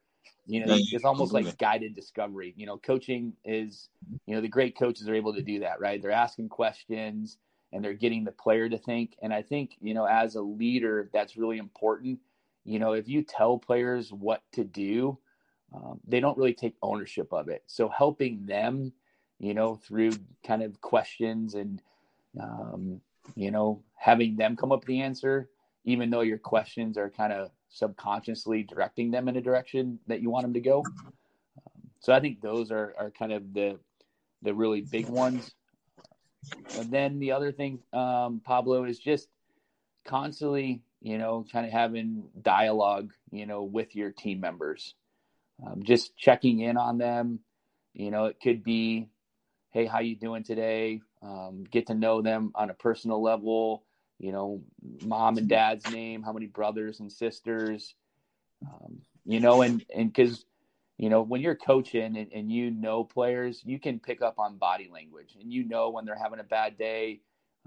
[0.46, 2.52] you know it's almost like guided discovery.
[2.56, 3.88] You know, coaching is
[4.26, 6.00] you know the great coaches are able to do that, right?
[6.00, 7.38] They're asking questions
[7.76, 9.16] and they're getting the player to think.
[9.20, 12.18] And I think, you know, as a leader, that's really important.
[12.64, 15.18] You know, if you tell players what to do,
[15.74, 17.64] um, they don't really take ownership of it.
[17.66, 18.94] So helping them,
[19.38, 20.12] you know, through
[20.42, 21.82] kind of questions and,
[22.40, 23.02] um,
[23.34, 25.50] you know, having them come up with the answer,
[25.84, 30.30] even though your questions are kind of subconsciously directing them in a direction that you
[30.30, 30.78] want them to go.
[30.78, 33.78] Um, so I think those are, are kind of the
[34.42, 35.54] the really big ones.
[36.78, 39.28] And then the other thing, um, Pablo, is just
[40.04, 44.94] constantly, you know, kind of having dialogue, you know, with your team members,
[45.64, 47.40] um, just checking in on them.
[47.94, 49.08] You know, it could be,
[49.70, 51.00] hey, how you doing today?
[51.22, 53.84] Um, get to know them on a personal level.
[54.18, 54.62] You know,
[55.02, 57.94] mom and dad's name, how many brothers and sisters.
[58.62, 60.44] Um, you know, and and because
[60.98, 64.56] you know, when you're coaching and, and, you know players, you can pick up on
[64.56, 67.20] body language and you know when they're having a bad day.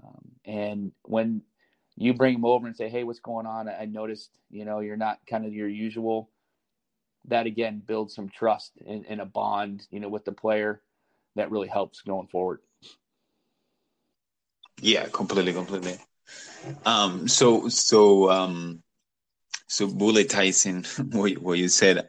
[0.04, 1.42] Um, and when
[1.96, 3.68] you bring them over and say, Hey, what's going on?
[3.68, 6.30] I noticed, you know, you're not kind of your usual.
[7.26, 10.80] That again builds some trust and, a bond, you know, with the player
[11.36, 12.60] that really helps going forward.
[14.80, 15.98] Yeah, completely, completely.
[16.86, 18.82] Um, so, so, um,
[19.68, 22.08] so bullet ties in what, what you said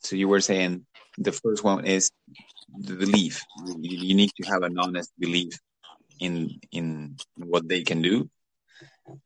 [0.00, 0.86] so you were saying
[1.18, 2.10] the first one is
[2.78, 3.42] the belief.
[3.78, 5.58] You, need to have an honest belief
[6.20, 8.28] in in what they can do.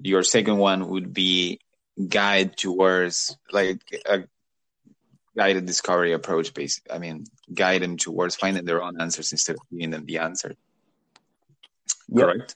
[0.00, 1.60] Your second one would be
[2.08, 4.24] guide towards like a
[5.36, 6.92] guided discovery approach basically.
[6.92, 10.54] I mean, guide them towards finding their own answers instead of giving them the answer.
[12.08, 12.24] Yep.
[12.24, 12.54] Correct.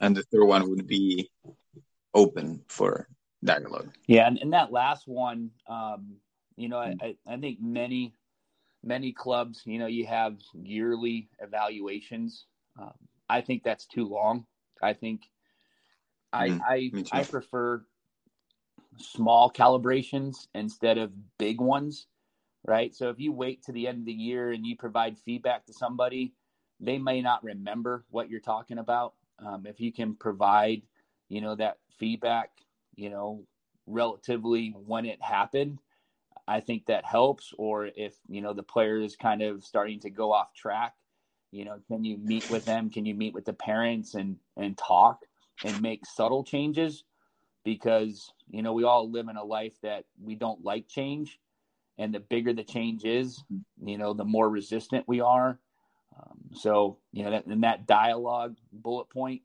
[0.00, 1.30] And the third one would be
[2.14, 3.08] open for
[3.42, 3.90] dialogue.
[4.06, 6.16] Yeah, and, and that last one, um,
[6.60, 7.16] you know, I, mm.
[7.26, 8.14] I think many,
[8.84, 12.44] many clubs, you know, you have yearly evaluations.
[12.78, 12.92] Um,
[13.28, 14.44] I think that's too long.
[14.82, 15.22] I think
[16.32, 17.82] I mm, I I prefer
[18.98, 22.06] small calibrations instead of big ones,
[22.66, 22.94] right?
[22.94, 25.72] So if you wait to the end of the year and you provide feedback to
[25.72, 26.34] somebody,
[26.78, 29.14] they may not remember what you're talking about.
[29.38, 30.82] Um, if you can provide,
[31.28, 32.50] you know, that feedback,
[32.96, 33.44] you know,
[33.86, 35.78] relatively when it happened,
[36.50, 37.54] I think that helps.
[37.56, 40.94] Or if, you know, the player is kind of starting to go off track,
[41.52, 42.90] you know, can you meet with them?
[42.90, 45.20] Can you meet with the parents and, and talk
[45.64, 47.04] and make subtle changes?
[47.64, 51.38] Because, you know, we all live in a life that we don't like change.
[51.98, 53.44] And the bigger the change is,
[53.84, 55.58] you know, the more resistant we are.
[56.18, 59.42] Um, so, you know, that, in that dialogue bullet point,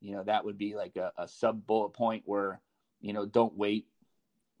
[0.00, 2.60] you know, that would be like a, a sub bullet point where,
[3.00, 3.86] you know, don't wait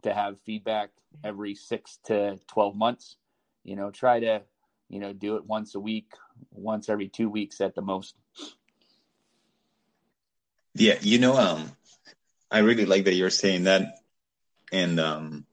[0.06, 0.90] to have feedback
[1.24, 3.16] every six to 12 months.
[3.64, 4.42] You know, try to,
[4.88, 6.12] you know, do it once a week,
[6.52, 8.14] once every two weeks at the most.
[10.74, 11.72] Yeah, you know, um,
[12.50, 13.98] I really like that you're saying that,
[14.70, 15.46] and um,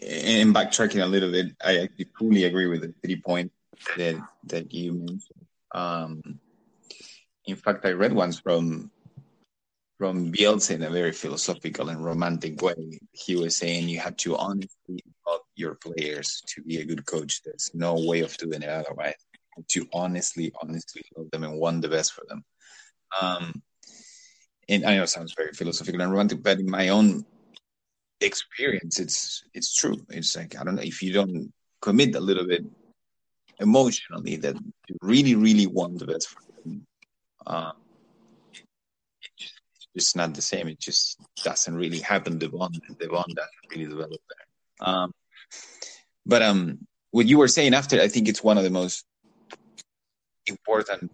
[0.00, 3.52] and backtracking a little bit, I actually fully agree with the three point
[3.96, 5.46] that that you mentioned.
[5.72, 6.40] Um,
[7.44, 8.90] in fact, I read once from
[9.98, 13.00] from Bielsa in a very philosophical and romantic way.
[13.12, 17.42] He was saying you have to honestly love your players to be a good coach.
[17.42, 19.14] There's no way of doing it otherwise.
[19.68, 22.44] To honestly, honestly love them and want the best for them.
[23.20, 23.62] Um,
[24.68, 27.24] and I know it sounds very philosophical and romantic, but in my own
[28.20, 29.96] experience, it's it's true.
[30.10, 32.64] It's like I don't know if you don't commit a little bit
[33.60, 34.56] emotionally that
[34.88, 36.86] you really, really want the best for them.
[37.46, 37.72] Um,
[39.96, 40.68] just not the same.
[40.68, 42.38] It just doesn't really happen.
[42.38, 44.88] The bond doesn't really develop there.
[44.88, 45.12] Um,
[46.24, 49.04] but um, what you were saying after, I think it's one of the most
[50.46, 51.10] important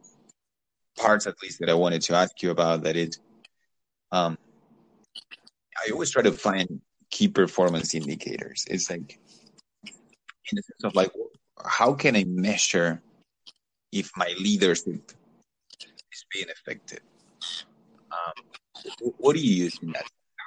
[0.98, 2.82] parts, at least, that I wanted to ask you about.
[2.82, 3.18] That is,
[4.10, 4.36] um,
[5.76, 8.64] I always try to find key performance indicators.
[8.68, 9.18] It's like,
[9.84, 11.12] in the sense of like,
[11.64, 13.00] how can I measure
[13.92, 15.12] if my leadership
[16.12, 17.00] is being effective?
[18.10, 18.44] Um,
[19.18, 20.04] what do you use that?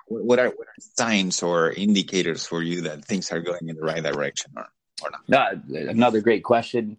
[0.07, 3.81] What are what are signs or indicators for you that things are going in the
[3.81, 4.67] right direction or,
[5.01, 5.59] or not?
[5.67, 6.97] No, another great question.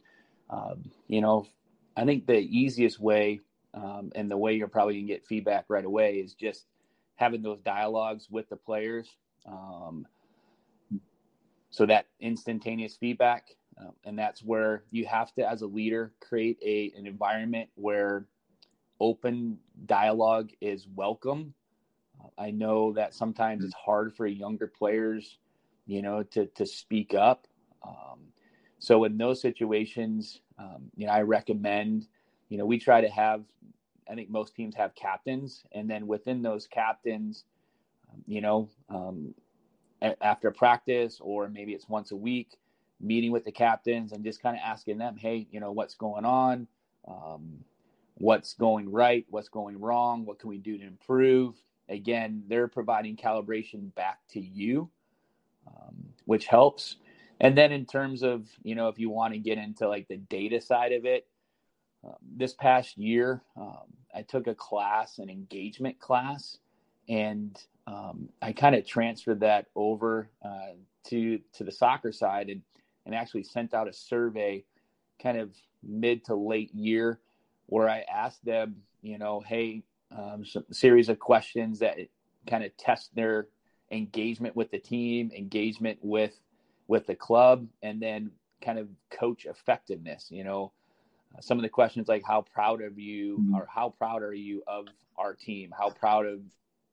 [0.51, 1.46] Um, you know,
[1.96, 3.40] I think the easiest way
[3.75, 6.66] um, and the way you're probably gonna get feedback right away is just
[7.16, 9.09] having those dialogues with the players.
[9.46, 10.07] Um,
[11.70, 13.49] so that instantaneous feedback,
[13.81, 18.27] uh, and that's where you have to, as a leader, create a an environment where
[19.01, 21.55] open dialogue is welcome.
[22.39, 25.39] I know that sometimes it's hard for younger players,
[25.87, 27.47] you know, to to speak up.
[27.87, 28.21] Um,
[28.79, 32.07] so in those situations, um, you know, I recommend,
[32.49, 33.45] you know, we try to have.
[34.09, 37.45] I think most teams have captains, and then within those captains,
[38.13, 39.35] um, you know, um,
[40.03, 42.57] a- after practice or maybe it's once a week,
[43.01, 46.25] meeting with the captains and just kind of asking them, hey, you know, what's going
[46.25, 46.69] on?
[48.18, 51.55] What's going right, what's going wrong, what can we do to improve.
[51.88, 54.90] Again, they're providing calibration back to you,
[55.66, 56.96] um, which helps.
[57.40, 60.16] And then in terms of, you know, if you want to get into like the
[60.16, 61.26] data side of it,
[62.05, 66.59] um, this past year, um, I took a class, an engagement class,
[67.09, 70.74] and um, I kind of transferred that over uh,
[71.09, 72.62] to to the soccer side and
[73.05, 74.64] and actually sent out a survey,
[75.22, 75.50] kind of
[75.83, 77.20] mid to late year,
[77.66, 79.83] where I asked them, you know, hey,
[80.16, 81.98] um, some series of questions that
[82.46, 83.48] kind of test their
[83.90, 86.38] engagement with the team, engagement with
[86.88, 88.31] with the club, and then
[88.62, 90.29] kind of coach effectiveness.
[90.31, 90.72] You know,
[91.37, 93.55] uh, some of the questions like how proud of you mm-hmm.
[93.55, 95.74] or how proud are you of our team?
[95.76, 96.40] How proud of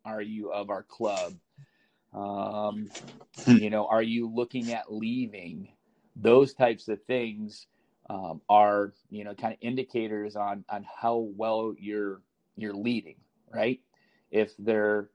[0.05, 1.33] are you of our club?
[2.13, 2.89] Um,
[3.43, 3.57] hmm.
[3.57, 5.69] you know, are you looking at leaving?
[6.15, 7.65] Those types of things
[8.09, 12.21] um, are you know kind of indicators on on how well you're
[12.55, 13.15] you're leading
[13.53, 13.79] right?
[14.31, 15.09] If they're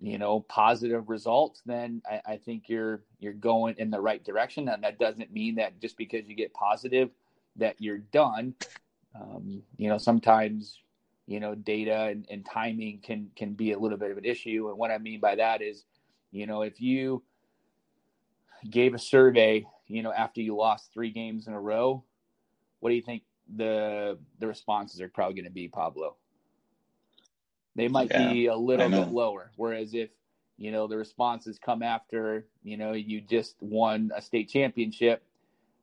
[0.00, 4.68] you know positive results then I, I, think you're you're going in the right direction.
[4.68, 7.10] And that doesn't mean that just because you get positive
[7.56, 8.54] that you're done.
[9.18, 10.80] Um, you know sometimes
[11.26, 14.68] you know data and, and timing can can be a little bit of an issue.
[14.68, 15.84] And what i mean by that is
[16.30, 17.22] you know if you
[18.68, 22.02] gave a survey you know, after you lost three games in a row,
[22.80, 23.22] what do you think
[23.56, 26.16] the the responses are probably going to be, Pablo?
[27.74, 29.50] They might yeah, be a little bit lower.
[29.56, 30.10] Whereas if
[30.56, 35.22] you know the responses come after you know you just won a state championship,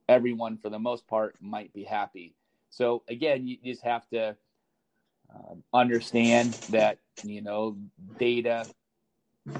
[0.09, 2.35] everyone for the most part might be happy.
[2.69, 4.35] So again, you just have to
[5.33, 7.77] um, understand that you know
[8.17, 8.67] data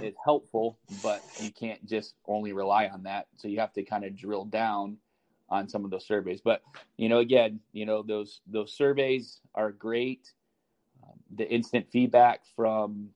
[0.02, 3.28] is helpful, but you can't just only rely on that.
[3.38, 4.98] So you have to kind of drill down
[5.50, 6.42] on some of those surveys.
[6.42, 6.62] But
[6.98, 10.32] you know, again, you know those those surveys are great.
[11.04, 13.10] Um, the instant feedback from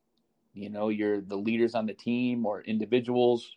[0.57, 3.55] you know, you're the leaders on the team or individuals.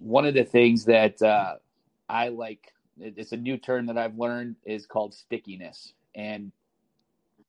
[0.00, 1.56] One of the things that uh,
[2.08, 5.92] I like, it's a new term that I've learned, is called stickiness.
[6.14, 6.50] And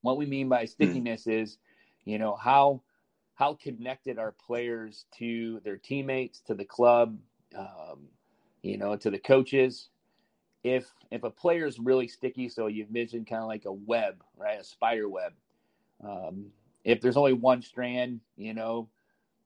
[0.01, 0.67] what we mean by hmm.
[0.67, 1.41] stickiness mm.
[1.41, 1.57] is,
[2.03, 2.81] you know, how
[3.39, 7.17] how connected are players to their teammates, to the club,
[7.57, 7.99] um,
[8.63, 9.87] you know, to the coaches.
[10.65, 14.21] If if a player is really sticky, so you've mentioned kind of like a web,
[14.37, 15.31] right, a spider web.
[16.03, 16.47] Um,
[16.83, 18.89] if there's only one strand, you know,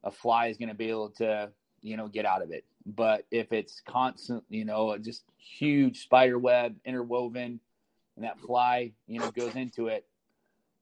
[0.03, 1.51] a fly is going to be able to,
[1.83, 2.65] you know, get out of it.
[2.87, 7.59] But if it's constant, you know, just huge spider web interwoven,
[8.15, 10.07] and that fly, you know, goes into it,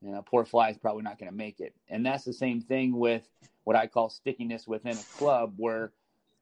[0.02, 1.74] you know, poor fly is probably not going to make it.
[1.90, 3.28] And that's the same thing with
[3.64, 5.92] what I call stickiness within a club, where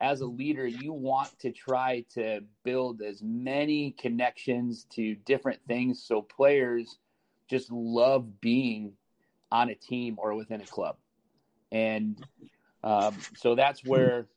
[0.01, 6.01] as a leader, you want to try to build as many connections to different things
[6.01, 6.99] so players
[7.49, 8.93] just love being
[9.51, 10.95] on a team or within a club.
[11.71, 12.23] And
[12.83, 14.27] um, so that's where,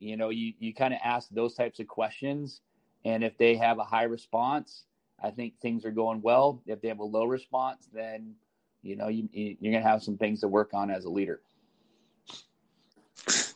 [0.00, 2.60] you know, you, you kind of ask those types of questions.
[3.04, 4.86] And if they have a high response,
[5.22, 6.62] I think things are going well.
[6.66, 8.34] If they have a low response, then,
[8.82, 11.40] you know, you, you're going to have some things to work on as a leader.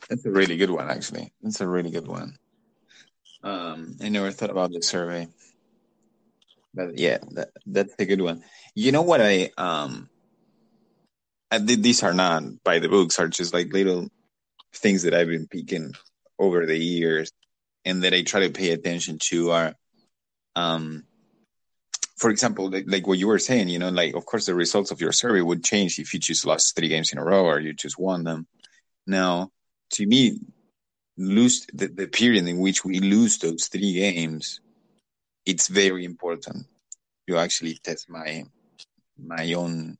[0.09, 1.33] That's a really good one, actually.
[1.41, 2.37] That's a really good one.
[3.43, 5.27] Um, I never thought about the survey,
[6.73, 8.43] but yeah, that, that's a good one.
[8.73, 10.09] You know what I um
[11.51, 14.09] and these are not by the books are just like little
[14.73, 15.93] things that I've been picking
[16.39, 17.31] over the years
[17.85, 19.75] and that I try to pay attention to are
[20.55, 21.03] um
[22.17, 24.91] for example like, like, what you were saying you know like of course the results
[24.91, 27.59] of your survey would change if you just lost three games in a row or
[27.59, 28.47] you just won them.
[29.05, 29.51] Now
[29.91, 30.39] to me
[31.17, 34.59] lose the, the period in which we lose those three games
[35.45, 36.65] it's very important
[37.27, 38.43] to actually test my
[39.17, 39.97] my own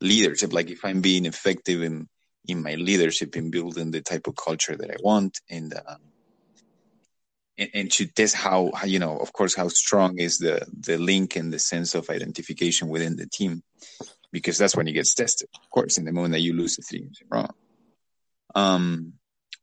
[0.00, 0.52] leadership.
[0.52, 2.08] Like if i'm being effective in
[2.46, 5.96] in my leadership in building the type of culture that i want and uh,
[7.58, 11.52] and, to test how, you know of course how strong is the the link and
[11.52, 13.62] the sense of identification within the team
[14.32, 16.82] because that's when it gets tested of course in the moment that you lose the
[16.82, 17.46] three games row
[18.54, 19.12] um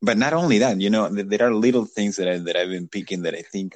[0.00, 2.88] but not only that you know there are little things that I, that i've been
[2.88, 3.74] picking that i think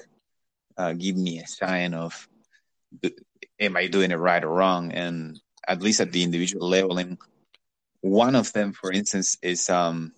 [0.79, 2.29] uh, give me a sign of
[3.61, 6.99] am i doing it right or wrong and at least at the individual level.
[6.99, 7.19] And
[8.01, 10.13] one of them, for instance, is um,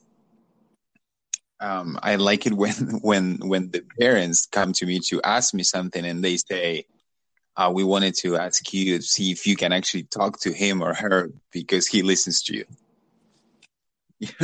[1.60, 5.62] um, I like it when when when the parents come to me to ask me
[5.62, 6.86] something and they say,
[7.56, 10.82] uh, "We wanted to ask you to see if you can actually talk to him
[10.82, 12.64] or her because he listens to you."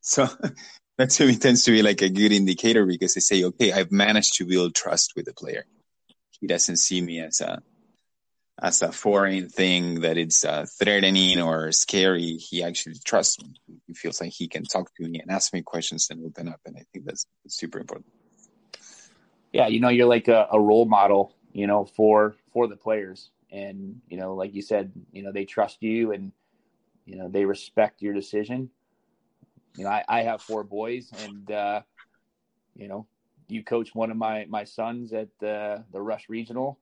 [0.00, 0.28] so
[0.98, 3.92] that to me tends to be like a good indicator because they say, "Okay, I've
[3.92, 5.64] managed to build trust with the player.
[6.40, 7.62] He doesn't see me as a
[8.60, 12.36] as a foreign thing that it's uh, threatening or scary.
[12.36, 13.54] He actually trusts me.
[13.86, 16.60] He feels like he can talk to me and ask me questions and open up.
[16.66, 18.06] And I think that's, super important.
[19.52, 23.30] Yeah, you know, you're like a, a, role model, you know, for for the players,
[23.50, 26.32] and you know, like you said, you know, they trust you and
[27.04, 28.70] you know they respect your decision.
[29.76, 31.82] You know, I, I have four boys, and uh,
[32.74, 33.06] you know,
[33.48, 36.78] you coach one of my my sons at the the Rush Regional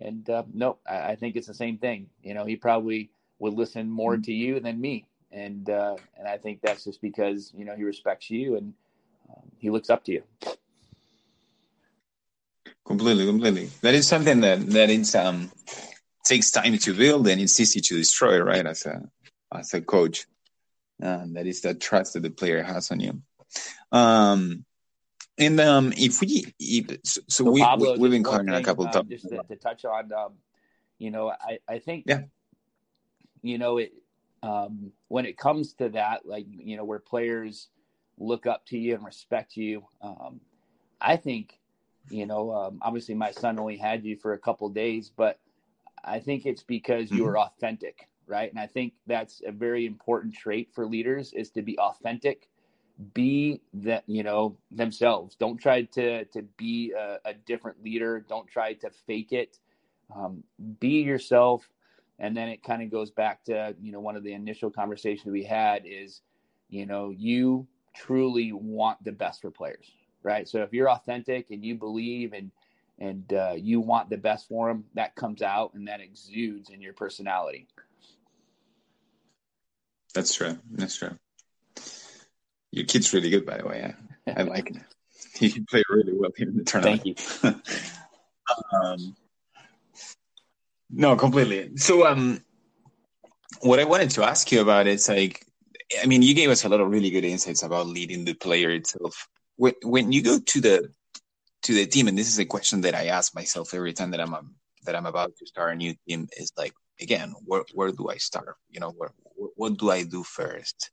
[0.00, 2.08] and uh, no, I, I, think it's the same thing.
[2.22, 4.22] You know, he probably would listen more mm-hmm.
[4.22, 7.84] to you than me, and uh, and I think that's just because you know he
[7.84, 8.74] respects you and
[9.30, 10.22] um, he looks up to you.
[12.84, 13.68] Completely, completely.
[13.82, 15.50] That is something that that it's um
[16.24, 18.66] takes time to build and it's easy to destroy, right?
[18.66, 19.02] As a
[19.52, 20.26] as a coach,
[21.02, 23.22] uh, that is the trust that the player has on you.
[23.92, 24.64] Um,
[25.38, 28.86] and um, if we, if, so, so, we, Pablo, we, have been covering a couple
[28.86, 30.32] of uh, Just to, to, touch on, um,
[30.98, 32.22] you know, I, I think, yeah.
[33.42, 33.92] you know, it,
[34.42, 37.68] um, when it comes to that, like, you know, where players
[38.18, 40.40] look up to you and respect you, um,
[41.00, 41.58] I think,
[42.10, 45.38] you know, um, obviously my son only had you for a couple days, but
[46.04, 47.48] I think it's because you were mm-hmm.
[47.54, 48.50] authentic, right?
[48.50, 52.48] And I think that's a very important trait for leaders is to be authentic
[53.14, 55.36] be that you know themselves.
[55.36, 58.24] Don't try to to be a, a different leader.
[58.28, 59.58] Don't try to fake it.
[60.14, 60.42] Um,
[60.80, 61.68] be yourself.
[62.20, 65.32] And then it kind of goes back to you know one of the initial conversations
[65.32, 66.22] we had is
[66.68, 69.90] you know you truly want the best for players
[70.22, 70.48] right?
[70.48, 72.50] So if you're authentic and you believe and
[73.00, 76.82] and uh, you want the best for them that comes out and that exudes in
[76.82, 77.68] your personality.
[80.14, 80.58] That's true.
[80.72, 81.16] That's true
[82.70, 83.94] your kid's really good, by the way.
[84.26, 84.76] I, I like it.
[85.34, 87.02] He played really well here in the tournament.
[87.02, 87.54] Thank you.
[88.82, 89.16] um,
[90.90, 91.76] no, completely.
[91.76, 92.42] So, um,
[93.60, 95.44] what I wanted to ask you about is like
[96.02, 98.70] I mean, you gave us a lot of really good insights about leading the player
[98.70, 99.28] itself.
[99.56, 100.92] When when you go to the
[101.62, 104.20] to the team, and this is a question that I ask myself every time that
[104.20, 104.54] I'm um,
[104.84, 108.16] that I'm about to start a new team, is like, again, where where do I
[108.16, 108.56] start?
[108.68, 109.12] You know, where
[109.56, 110.90] what do I do first?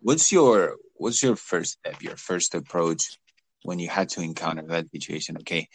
[0.00, 3.18] What's your what's your first step, your first approach
[3.62, 5.36] when you had to encounter that situation?
[5.38, 5.68] Okay,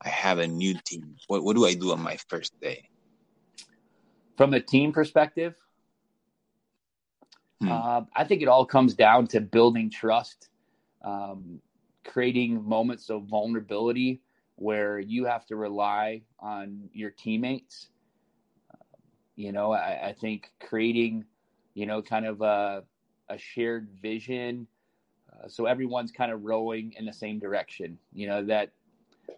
[0.00, 1.16] I have a new team.
[1.28, 2.88] What what do I do on my first day?
[4.36, 5.54] From a team perspective,
[7.60, 7.70] hmm.
[7.70, 10.50] uh, I think it all comes down to building trust,
[11.02, 11.60] um,
[12.04, 14.20] creating moments of vulnerability
[14.56, 17.88] where you have to rely on your teammates.
[18.72, 18.96] Uh,
[19.36, 21.26] you know, I, I, think creating,
[21.74, 22.82] you know, kind of a,
[23.28, 24.66] a shared vision.
[25.32, 27.98] Uh, so everyone's kind of rowing in the same direction.
[28.12, 28.70] You know, that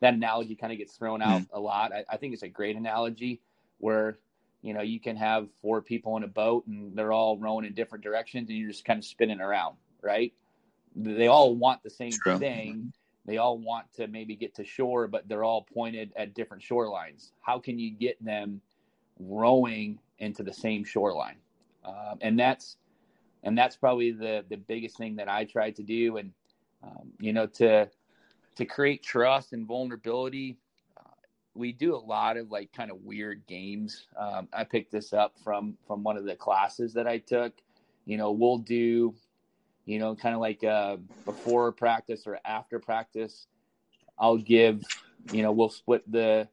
[0.01, 1.49] that analogy kind of gets thrown out mm.
[1.53, 1.93] a lot.
[1.93, 3.41] I, I, think it's a great analogy
[3.78, 4.18] where
[4.62, 7.74] you know you can have four people in a boat and they're all rowing in
[7.74, 10.32] different directions and you're just kind of spinning around, right?
[10.95, 12.39] They all want the same True.
[12.39, 12.93] thing.
[13.24, 17.32] They all want to maybe get to shore, but they're all pointed at different shorelines.
[17.41, 18.62] How can you get them
[19.20, 21.36] rowing into the same shoreline?
[21.84, 22.76] Um, and that's
[23.43, 26.16] and that's probably the the biggest thing that I tried to do.
[26.16, 26.32] And
[26.82, 27.89] um, you know to
[28.59, 30.59] to create trust and vulnerability.
[30.97, 31.11] Uh,
[31.55, 34.07] we do a lot of like kind of weird games.
[34.18, 37.53] Um, I picked this up from from one of the classes that I took.
[38.05, 39.14] You know, we'll do,
[39.84, 43.47] you know, kind of like uh, before practice or after practice.
[44.18, 44.82] I'll give,
[45.32, 46.49] you know, we'll split the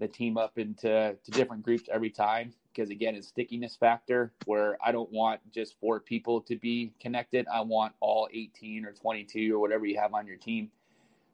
[0.00, 4.76] the team up into to different groups every time because again it's stickiness factor where
[4.84, 7.46] i don't want just four people to be connected.
[7.52, 10.70] I want all 18 or 22 or whatever you have on your team.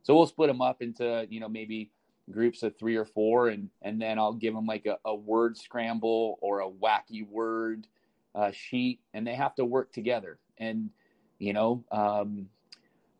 [0.02, 1.90] So we'll split them up into, you know, maybe
[2.30, 5.56] groups of three or four, and and then I'll give them like a, a word
[5.56, 7.86] scramble or a wacky word
[8.34, 10.38] uh, sheet, and they have to work together.
[10.58, 10.90] And
[11.38, 12.48] you know, um,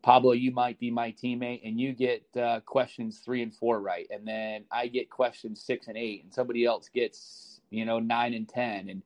[0.01, 4.07] Pablo, you might be my teammate, and you get uh, questions three and four right,
[4.09, 8.33] and then I get questions six and eight, and somebody else gets you know nine
[8.33, 9.01] and ten, and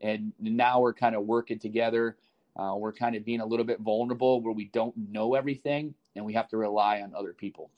[0.00, 2.16] and now we're kind of working together.
[2.56, 6.24] Uh, we're kind of being a little bit vulnerable where we don't know everything, and
[6.24, 7.70] we have to rely on other people.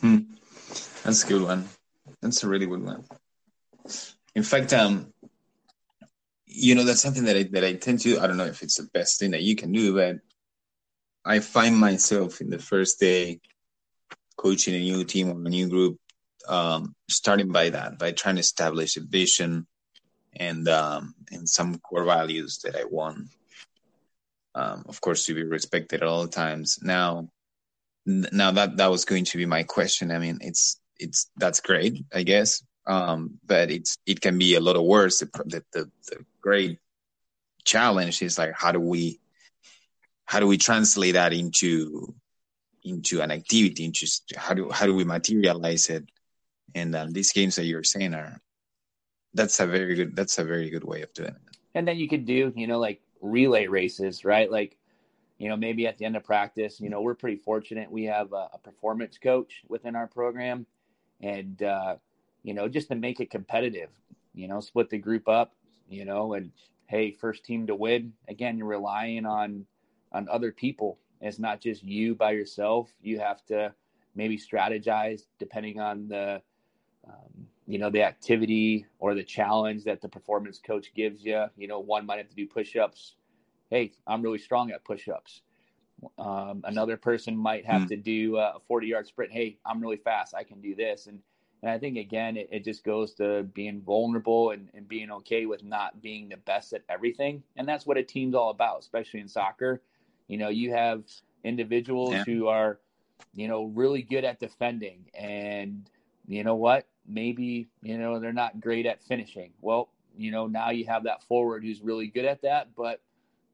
[0.00, 0.18] Hmm.
[1.02, 1.68] That's a good one.
[2.22, 3.04] That's a really good one.
[4.34, 5.12] In fact, um,
[6.46, 8.20] you know, that's something that I that I tend to.
[8.20, 10.16] I don't know if it's the best thing that you can do, but
[11.24, 13.40] I find myself in the first day
[14.36, 15.98] coaching a new team or a new group,
[16.48, 19.66] um, starting by that, by trying to establish a vision
[20.36, 23.28] and um, and some core values that I want
[24.54, 26.78] um, of course, to be respected at all times.
[26.82, 27.28] Now,
[28.06, 30.10] now that that was going to be my question.
[30.10, 34.60] I mean, it's it's that's great, I guess, um, but it's it can be a
[34.60, 35.20] little worse.
[35.20, 36.78] The, the the, the great
[37.64, 39.20] challenge is like how do we
[40.26, 42.14] how do we translate that into
[42.84, 46.04] into an activity into how do how do we materialize it
[46.74, 48.40] and um, these games that you're saying are
[49.34, 52.08] that's a very good that's a very good way of doing it and then you
[52.08, 54.50] could do you know like relay races, right?
[54.50, 54.76] Like,
[55.38, 57.90] you know, maybe at the end of practice, you know, we're pretty fortunate.
[57.90, 60.66] We have a, a performance coach within our program,
[61.20, 61.96] and uh,
[62.42, 63.90] you know, just to make it competitive,
[64.34, 65.54] you know, split the group up,
[65.88, 66.52] you know, and
[66.86, 68.12] hey, first team to win.
[68.28, 69.66] Again, you're relying on
[70.12, 70.98] on other people.
[71.20, 72.92] It's not just you by yourself.
[73.02, 73.74] You have to
[74.14, 76.42] maybe strategize depending on the
[77.08, 81.66] um, you know the activity or the challenge that the performance coach gives you you
[81.66, 83.14] know one might have to do push-ups.
[83.70, 85.42] Hey i'm really strong at push-ups.
[86.18, 87.88] Um, another person might have mm.
[87.88, 89.32] to do a 40 yard sprint.
[89.32, 90.34] Hey i'm really fast.
[90.34, 91.06] I can do this.
[91.06, 91.20] And
[91.62, 95.46] and i think again it, it just goes to being vulnerable and, and being okay
[95.46, 97.42] with not being the best at everything.
[97.56, 99.82] And that's what a team's all about especially in soccer.
[100.28, 101.04] You know you have
[101.44, 102.24] individuals yeah.
[102.24, 102.78] who are
[103.32, 105.06] you know really good at defending.
[105.14, 105.88] And
[106.26, 109.50] you know what maybe you know they're not great at finishing.
[109.60, 113.00] Well, you know now you have that forward who's really good at that, but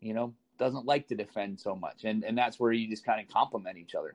[0.00, 3.20] you know doesn't like to defend so much, and and that's where you just kind
[3.20, 4.14] of complement each other.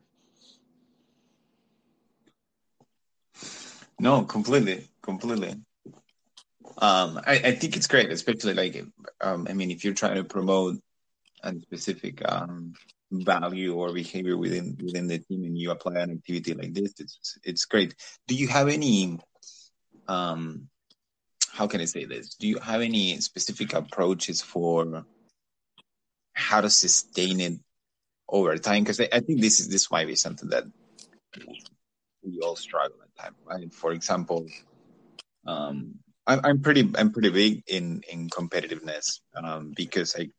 [3.99, 5.55] No, completely, completely.
[6.77, 8.83] Um, I, I think it's great, especially like,
[9.21, 10.77] um, I mean, if you're trying to promote
[11.43, 12.73] a specific um,
[13.23, 17.37] value or behavior within within the team and you apply an activity like this it's
[17.43, 17.95] it's great.
[18.27, 19.19] Do you have any
[20.07, 20.67] um
[21.51, 22.35] how can i say this?
[22.35, 25.05] Do you have any specific approaches for
[26.33, 27.59] how to sustain it
[28.27, 28.83] over time?
[28.83, 30.65] Because I, I, think this is this might be something that
[32.23, 33.73] we all struggle at time right?
[33.73, 34.47] For example
[35.47, 40.29] um I'm, I'm pretty I'm pretty big in in competitiveness um, because I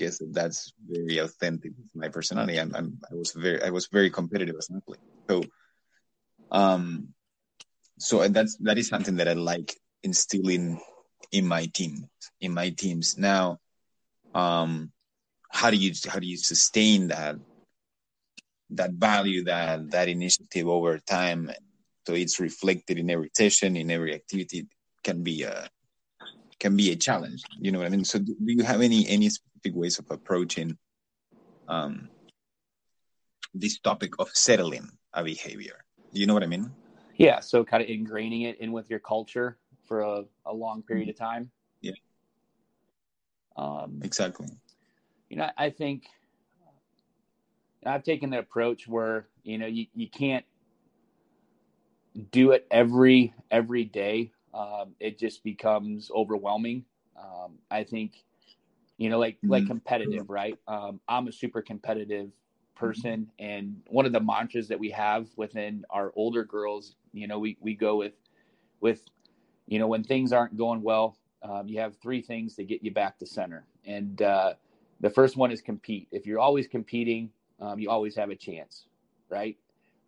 [0.00, 2.58] that that's very authentic with my personality.
[2.58, 5.00] I'm, I'm I was very I was very competitive as an athlete.
[5.28, 5.42] So
[6.50, 7.08] um
[7.98, 10.80] so that's that is something that I like instilling
[11.32, 12.08] in my team
[12.40, 13.16] in my teams.
[13.18, 13.58] Now
[14.34, 14.92] um
[15.50, 17.36] how do you how do you sustain that
[18.70, 21.50] that value that that initiative over time?
[22.06, 24.66] So it's reflected in every session in every activity.
[25.02, 25.68] Can be a
[26.60, 27.42] can be a challenge.
[27.58, 28.04] You know what i mean?
[28.04, 29.30] So do you have any any
[29.60, 30.76] specific ways of approaching
[31.68, 32.08] um
[33.54, 35.84] this topic of settling a behavior.
[36.14, 36.70] Do you know what i mean?
[37.16, 41.08] Yeah so kind of ingraining it in with your culture for a, a long period
[41.08, 41.50] of time.
[41.80, 41.92] Yeah.
[43.56, 44.46] Um exactly.
[45.28, 46.04] you know i think
[47.84, 50.44] i've taken the approach where you know you, you can't
[52.32, 54.32] do it every every day.
[54.52, 56.84] Um, it just becomes overwhelming.
[57.16, 58.24] Um, I think,
[59.00, 59.50] you know, like mm-hmm.
[59.50, 60.58] like competitive, right?
[60.68, 62.30] Um, I'm a super competitive
[62.76, 63.44] person, mm-hmm.
[63.44, 67.56] and one of the mantras that we have within our older girls, you know, we
[67.60, 68.12] we go with
[68.80, 69.00] with,
[69.66, 72.90] you know, when things aren't going well, um, you have three things to get you
[72.90, 74.52] back to center, and uh,
[75.00, 76.06] the first one is compete.
[76.12, 78.84] If you're always competing, um, you always have a chance,
[79.30, 79.56] right?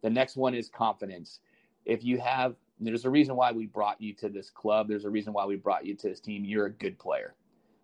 [0.02, 1.40] The next one is confidence.
[1.86, 4.88] If you have there's a reason why we brought you to this club.
[4.88, 6.44] There's a reason why we brought you to this team.
[6.44, 7.34] You're a good player.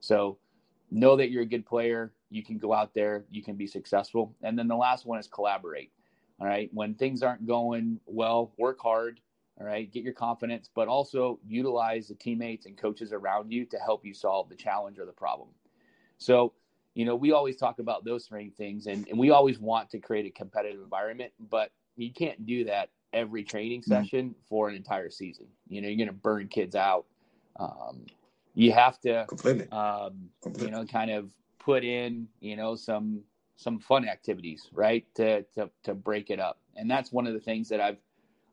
[0.01, 0.39] So
[0.91, 2.13] know that you're a good player.
[2.31, 4.35] You can go out there, you can be successful.
[4.43, 5.91] And then the last one is collaborate.
[6.41, 6.71] All right.
[6.73, 9.21] When things aren't going well, work hard.
[9.61, 9.91] All right.
[9.91, 14.15] Get your confidence, but also utilize the teammates and coaches around you to help you
[14.15, 15.49] solve the challenge or the problem.
[16.19, 16.53] So,
[16.95, 19.99] you know, we always talk about those three things and, and we always want to
[19.99, 23.93] create a competitive environment, but you can't do that every training mm-hmm.
[23.93, 24.41] session mm-hmm.
[24.49, 25.47] for an entire season.
[25.69, 27.07] You know, you're going to burn kids out.
[27.59, 28.07] Um,
[28.59, 29.69] you have to, Completely.
[29.71, 30.67] Um, Completely.
[30.67, 33.23] you know, kind of put in, you know, some
[33.57, 36.59] some fun activities, right, to to to break it up.
[36.77, 37.99] And that's one of the things that I've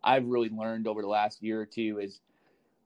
[0.04, 2.20] I've really learned over the last year or two is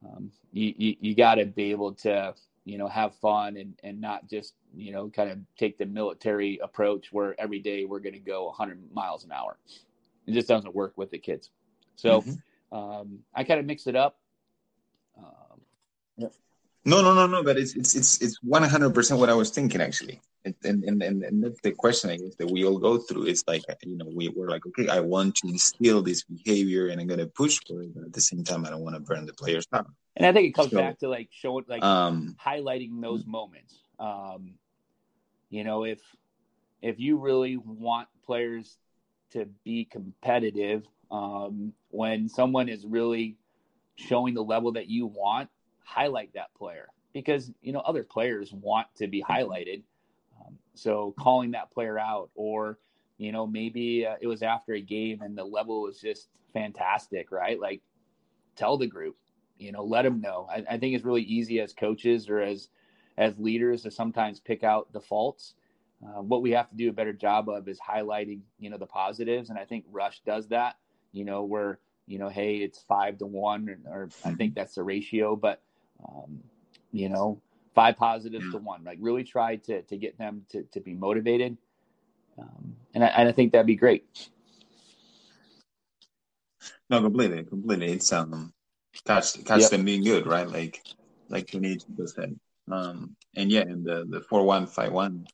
[0.05, 3.99] um, you you, you got to be able to you know have fun and and
[3.99, 8.13] not just you know kind of take the military approach where every day we're going
[8.13, 9.57] to go 100 miles an hour.
[10.25, 11.49] It just doesn't work with the kids.
[11.95, 12.77] So mm-hmm.
[12.77, 14.19] um, I kind of mix it up.
[15.17, 15.61] Um,
[16.17, 16.27] yeah.
[16.85, 17.43] No, no, no, no.
[17.43, 20.83] But it's it's it's it's one hundred percent what I was thinking actually, and, and
[20.85, 23.25] and and that's the question I guess that we all go through.
[23.25, 27.01] It's like you know we we're like, okay, I want to instill this behavior, and
[27.01, 29.25] I'm gonna push for it, but at the same time, I don't want to burn
[29.25, 29.87] the players out.
[30.15, 33.75] And I think it comes so, back to like showing, like um, highlighting those moments.
[33.99, 34.53] Um,
[35.49, 35.99] you know, if
[36.81, 38.77] if you really want players
[39.31, 43.37] to be competitive, um, when someone is really
[43.95, 45.49] showing the level that you want,
[45.89, 49.83] highlight that player because you know other players want to be highlighted.
[50.39, 52.79] Um, so calling that player out, or
[53.17, 57.31] you know maybe uh, it was after a game and the level was just fantastic,
[57.31, 57.59] right?
[57.59, 57.81] Like
[58.55, 59.17] tell the group,
[59.57, 60.47] you know, let them know.
[60.49, 62.69] I, I think it's really easy as coaches or as
[63.17, 65.55] as leaders to sometimes pick out the faults.
[66.01, 68.85] Uh, what we have to do a better job of is highlighting, you know, the
[68.85, 70.77] positives, and I think Rush does that
[71.11, 74.75] you know, where, you know, hey, it's five to one, or, or I think that's
[74.75, 75.61] the ratio, but,
[76.07, 76.39] um,
[76.91, 77.41] you know,
[77.75, 78.51] five positives yeah.
[78.51, 81.57] to one, like really try to, to get them to, to be motivated.
[82.37, 84.29] Um, and, I, and I think that'd be great.
[86.89, 87.91] No, completely, completely.
[87.91, 88.53] It's, um,
[89.05, 89.69] catch, catch yep.
[89.69, 90.49] them being good, right?
[90.49, 90.81] Like,
[91.29, 92.39] like you need to said.
[92.71, 95.27] Um, and yeah, and the, the four, one, five, one,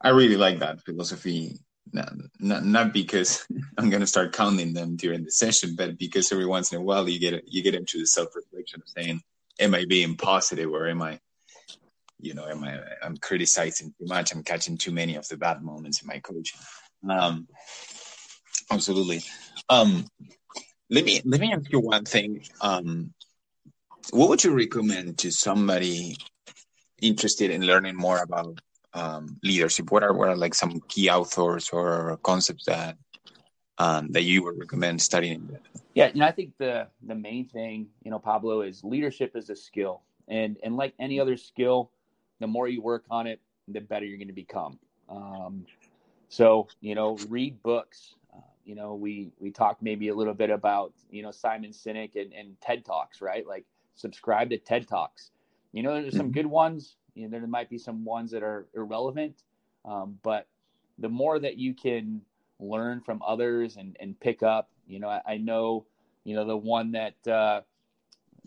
[0.00, 1.58] I really like that philosophy
[1.92, 3.46] not, not, not because
[3.78, 6.82] I'm going to start counting them during the session, but because every once in a
[6.82, 9.20] while you get you get into the self reflection of saying,
[9.60, 11.18] "Am I being positive or am I,
[12.20, 14.32] you know, am I I'm criticizing too much?
[14.32, 16.60] I'm catching too many of the bad moments in my coaching."
[17.08, 17.48] Um,
[18.70, 19.22] absolutely.
[19.68, 20.06] Um,
[20.90, 22.44] let me let me ask you one thing.
[22.60, 23.14] Um,
[24.10, 26.16] what would you recommend to somebody
[27.00, 28.60] interested in learning more about
[28.94, 29.90] um, leadership?
[29.90, 32.96] What are what are like some key authors or concepts that
[33.78, 35.56] um, that you would recommend studying?
[35.94, 39.50] Yeah, you know, I think the the main thing, you know, Pablo, is leadership is
[39.50, 41.90] a skill, and and like any other skill,
[42.40, 44.78] the more you work on it, the better you're going to become.
[45.08, 45.66] Um,
[46.28, 48.14] so you know, read books.
[48.34, 52.16] Uh, you know, we we talked maybe a little bit about you know Simon Sinek
[52.16, 53.46] and, and TED Talks, right?
[53.46, 53.64] Like
[53.94, 55.30] subscribe to TED Talks.
[55.72, 56.32] You know, there's some mm-hmm.
[56.32, 56.96] good ones.
[57.14, 59.42] You know, there might be some ones that are irrelevant,
[59.84, 60.46] um, but
[60.98, 62.22] the more that you can
[62.62, 65.86] learn from others and, and pick up, you know, I, I know,
[66.24, 67.62] you know, the one that uh,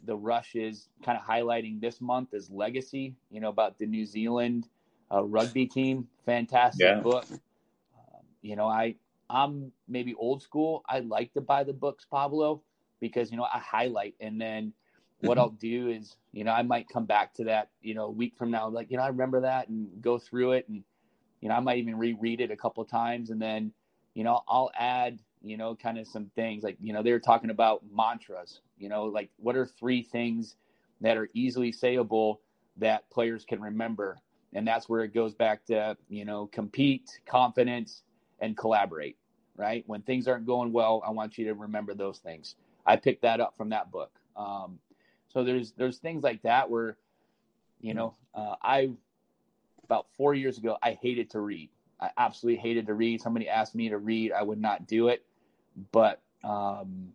[0.06, 4.06] the Rush is kind of highlighting this month is Legacy, you know, about the New
[4.06, 4.68] Zealand
[5.12, 6.08] uh, rugby team.
[6.26, 7.00] Fantastic yeah.
[7.00, 7.26] book.
[7.30, 8.96] Um, you know, I
[9.30, 10.84] I'm maybe old school.
[10.88, 12.62] I like to buy the books, Pablo,
[13.00, 14.74] because you know I highlight and then
[15.22, 15.38] what.
[15.38, 18.36] I'll do is, you know, I might come back to that, you know, a week
[18.38, 20.68] from now, like, you know, I remember that and go through it.
[20.68, 20.84] And,
[21.42, 23.72] you know, I might even reread it a couple times and then,
[24.16, 27.20] you know, I'll add, you know, kind of some things like, you know, they were
[27.20, 30.56] talking about mantras, you know, like what are three things
[31.02, 32.38] that are easily sayable
[32.78, 34.18] that players can remember?
[34.54, 38.04] And that's where it goes back to, you know, compete, confidence,
[38.40, 39.18] and collaborate,
[39.58, 39.84] right?
[39.86, 42.56] When things aren't going well, I want you to remember those things.
[42.86, 44.12] I picked that up from that book.
[44.38, 44.80] Um,
[45.28, 46.98] so there's there's things like that where,
[47.82, 48.92] you know, uh, I
[49.84, 51.70] about four years ago I hated to read.
[52.00, 53.22] I absolutely hated to read.
[53.22, 55.26] Somebody asked me to read, I would not do it.
[55.92, 57.10] But um,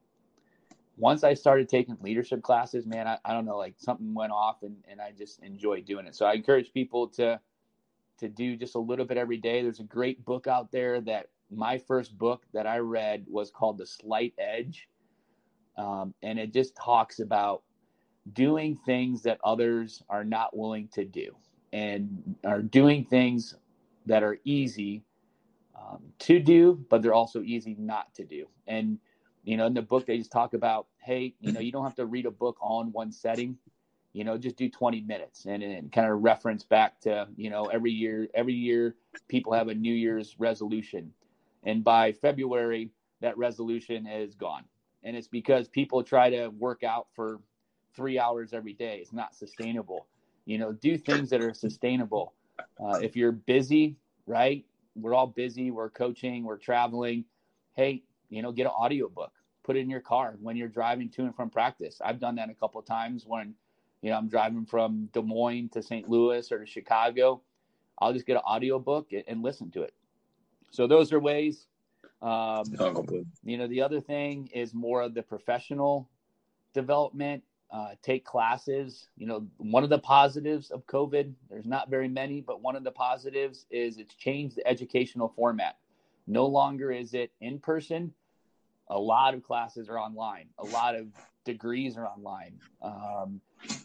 [0.97, 4.63] once I started taking leadership classes, man, I, I don't know, like something went off
[4.63, 6.15] and, and I just enjoy doing it.
[6.15, 7.41] So I encourage people to
[8.19, 9.63] to do just a little bit every day.
[9.63, 13.79] There's a great book out there that my first book that I read was called
[13.79, 14.89] The Slight Edge.
[15.79, 17.63] Um, and it just talks about
[18.35, 21.35] doing things that others are not willing to do
[21.73, 23.55] and are doing things
[24.11, 25.05] that are easy
[25.77, 28.49] um, to do, but they're also easy not to do.
[28.67, 28.99] And,
[29.45, 31.95] you know, in the book, they just talk about, hey, you know, you don't have
[31.95, 33.57] to read a book in one setting,
[34.13, 37.67] you know, just do 20 minutes and, and kind of reference back to, you know,
[37.67, 38.97] every year, every year
[39.29, 41.13] people have a New Year's resolution.
[41.63, 42.91] And by February,
[43.21, 44.65] that resolution is gone.
[45.05, 47.39] And it's because people try to work out for
[47.95, 48.99] three hours every day.
[49.01, 50.09] It's not sustainable.
[50.47, 52.35] You know, do things that are sustainable.
[52.83, 53.97] Uh, if you're busy,
[54.27, 54.65] right?
[54.95, 55.71] We're all busy.
[55.71, 56.45] We're coaching.
[56.45, 57.25] We're traveling.
[57.75, 59.33] Hey, you know, get an audio book.
[59.63, 62.01] Put it in your car when you're driving to and from practice.
[62.05, 63.55] I've done that a couple times when,
[64.03, 66.09] you know, I'm driving from Des Moines to St.
[66.09, 67.43] Louis or to Chicago.
[67.99, 69.95] I'll just get an audio book and listen to it.
[70.71, 71.67] So those are ways.
[72.23, 72.65] Um,
[73.45, 76.09] you know, the other thing is more of the professional
[76.75, 77.43] development
[77.73, 79.09] uh, take classes.
[79.17, 82.85] You know, one of the positives of COVID, there's not very many, but one of
[82.85, 85.77] the positives is it's changed the educational format.
[86.27, 88.13] No longer is it in person.
[88.89, 90.49] A lot of classes are online.
[90.59, 91.07] A lot of
[91.45, 92.59] degrees are online.
[92.83, 93.41] Um,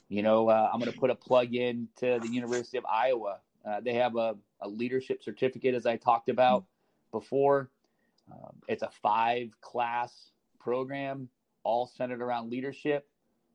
[0.09, 3.39] you know, uh, I'm going to put a plug in to the University of Iowa.
[3.67, 6.65] Uh, they have a, a, leadership certificate, as I talked about
[7.11, 7.69] before.
[8.31, 11.29] Um, it's a five class program,
[11.63, 13.07] all centered around leadership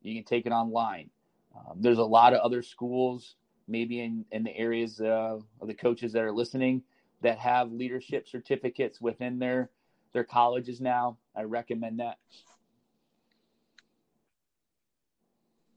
[0.03, 1.11] you can take it online.
[1.55, 3.37] Um, there's a lot of other schools,
[3.69, 6.83] maybe in, in the areas uh, of the coaches that are listening,
[7.23, 9.71] that have leadership certificates within their
[10.13, 11.19] their colleges now.
[11.37, 12.19] I recommend that.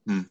[0.08, 0.22] Hmm.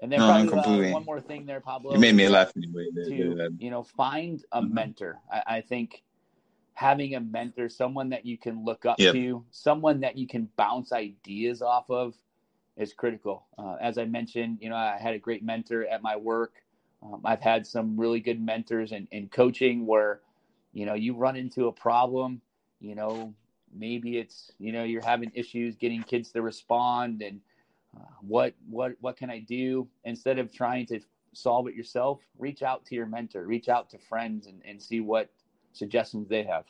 [0.00, 1.94] And then no, probably uh, one more thing there, Pablo.
[1.94, 2.86] You made me laugh anyway.
[2.92, 4.74] To, you know, find a mm-hmm.
[4.74, 5.20] mentor.
[5.32, 6.02] I, I, think
[6.74, 9.14] having a mentor, someone that you can look up yep.
[9.14, 12.14] to, someone that you can bounce ideas off of,
[12.76, 13.46] is critical.
[13.58, 16.54] Uh, as I mentioned, you know, I had a great mentor at my work.
[17.02, 20.20] Um, I've had some really good mentors in, in coaching where,
[20.72, 22.40] you know, you run into a problem,
[22.80, 23.34] you know,
[23.74, 27.40] maybe it's, you know, you're having issues getting kids to respond and
[27.96, 31.00] uh, what, what, what can I do instead of trying to
[31.34, 35.00] solve it yourself, reach out to your mentor, reach out to friends and, and see
[35.00, 35.28] what
[35.72, 36.64] suggestions they have.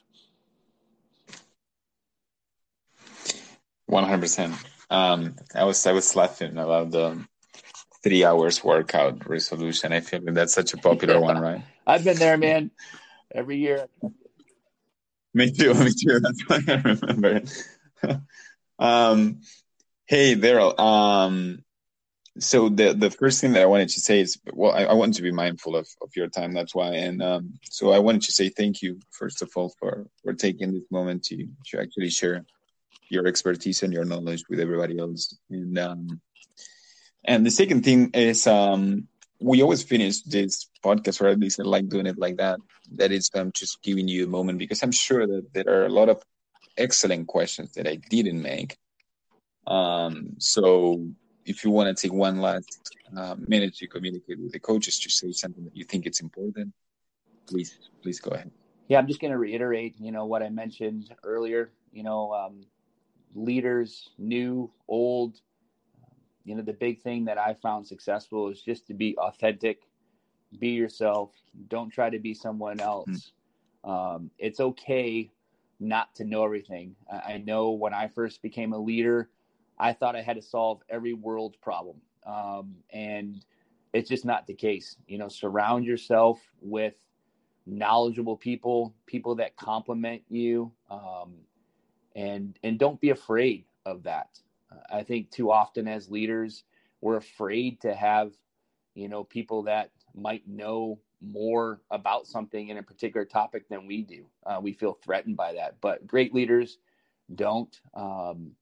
[3.91, 4.55] 100%.
[4.93, 7.25] Um, I was I was laughing about the
[8.05, 9.91] three hours workout resolution.
[9.93, 11.63] I feel like that's such a popular one, right?
[11.87, 12.71] I've been there, man.
[13.35, 13.87] Every year.
[15.33, 15.73] Me too.
[15.85, 16.21] Me too.
[16.21, 17.41] That's why I remember.
[18.79, 19.41] um,
[20.05, 20.79] hey, Daryl.
[20.79, 21.65] Um,
[22.39, 25.15] so the the first thing that I wanted to say is, well, I, I wanted
[25.15, 26.53] to be mindful of, of your time.
[26.53, 30.07] That's why, and um, so I wanted to say thank you first of all for
[30.23, 32.45] for taking this moment to to actually share
[33.13, 35.37] your expertise and your knowledge with everybody else.
[35.51, 36.21] And um,
[37.25, 39.09] and the second thing is um,
[39.41, 42.59] we always finish this podcast, or at least I like doing it like that.
[42.97, 45.91] That is um, just giving you a moment because I'm sure that there are a
[45.91, 46.23] lot of
[46.77, 48.77] excellent questions that I didn't make.
[49.67, 51.07] Um, so
[51.45, 55.11] if you want to take one last uh, minute to communicate with the coaches to
[55.11, 56.73] say something that you think it's important,
[57.47, 58.51] please, please go ahead.
[58.89, 61.71] Yeah, I'm just going to reiterate, you know, what I mentioned earlier.
[61.93, 62.65] You know, um,
[63.35, 65.41] leaders, new, old.
[66.45, 69.83] You know, the big thing that I found successful is just to be authentic,
[70.59, 71.31] be yourself.
[71.69, 73.33] Don't try to be someone else.
[73.85, 73.91] Mm.
[73.91, 75.31] Um, it's okay
[75.81, 76.95] not to know everything.
[77.13, 79.31] I, I know when I first became a leader,
[79.79, 81.97] I thought I had to solve every world problem.
[82.27, 83.45] Um, and
[83.93, 84.97] it's just not the case.
[85.07, 86.95] You know, surround yourself with
[87.67, 91.35] knowledgeable people, people that complement you, um,
[92.15, 94.39] and and don't be afraid of that.
[94.71, 96.65] Uh, I think too often as leaders,
[97.01, 98.33] we're afraid to have,
[98.95, 104.03] you know, people that might know more about something in a particular topic than we
[104.03, 104.25] do.
[104.45, 106.79] Uh, we feel threatened by that, but great leaders
[107.35, 107.81] don't.
[107.95, 108.53] Um,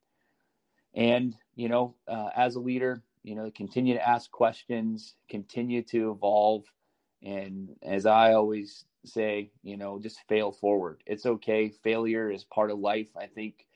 [0.95, 6.11] and you know, uh, as a leader, you know, continue to ask questions, continue to
[6.11, 6.65] evolve,
[7.23, 11.03] and as I always say, you know, just fail forward.
[11.07, 11.71] It's okay.
[11.83, 13.09] Failure is part of life.
[13.17, 13.67] I think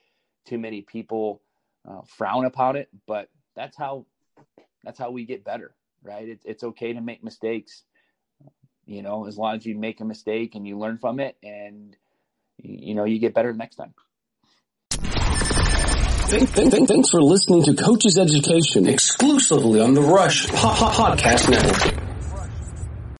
[0.46, 1.42] too many people
[1.88, 4.06] uh, frown upon it, but that's how
[4.82, 6.28] that's how we get better, right?
[6.28, 7.82] It's it's okay to make mistakes.
[8.86, 11.96] You know, as long as you make a mistake and you learn from it, and
[12.58, 13.94] you know, you get better next time.
[16.26, 22.03] Thanks for listening to Coach's Education exclusively on the Rush Podcast Network.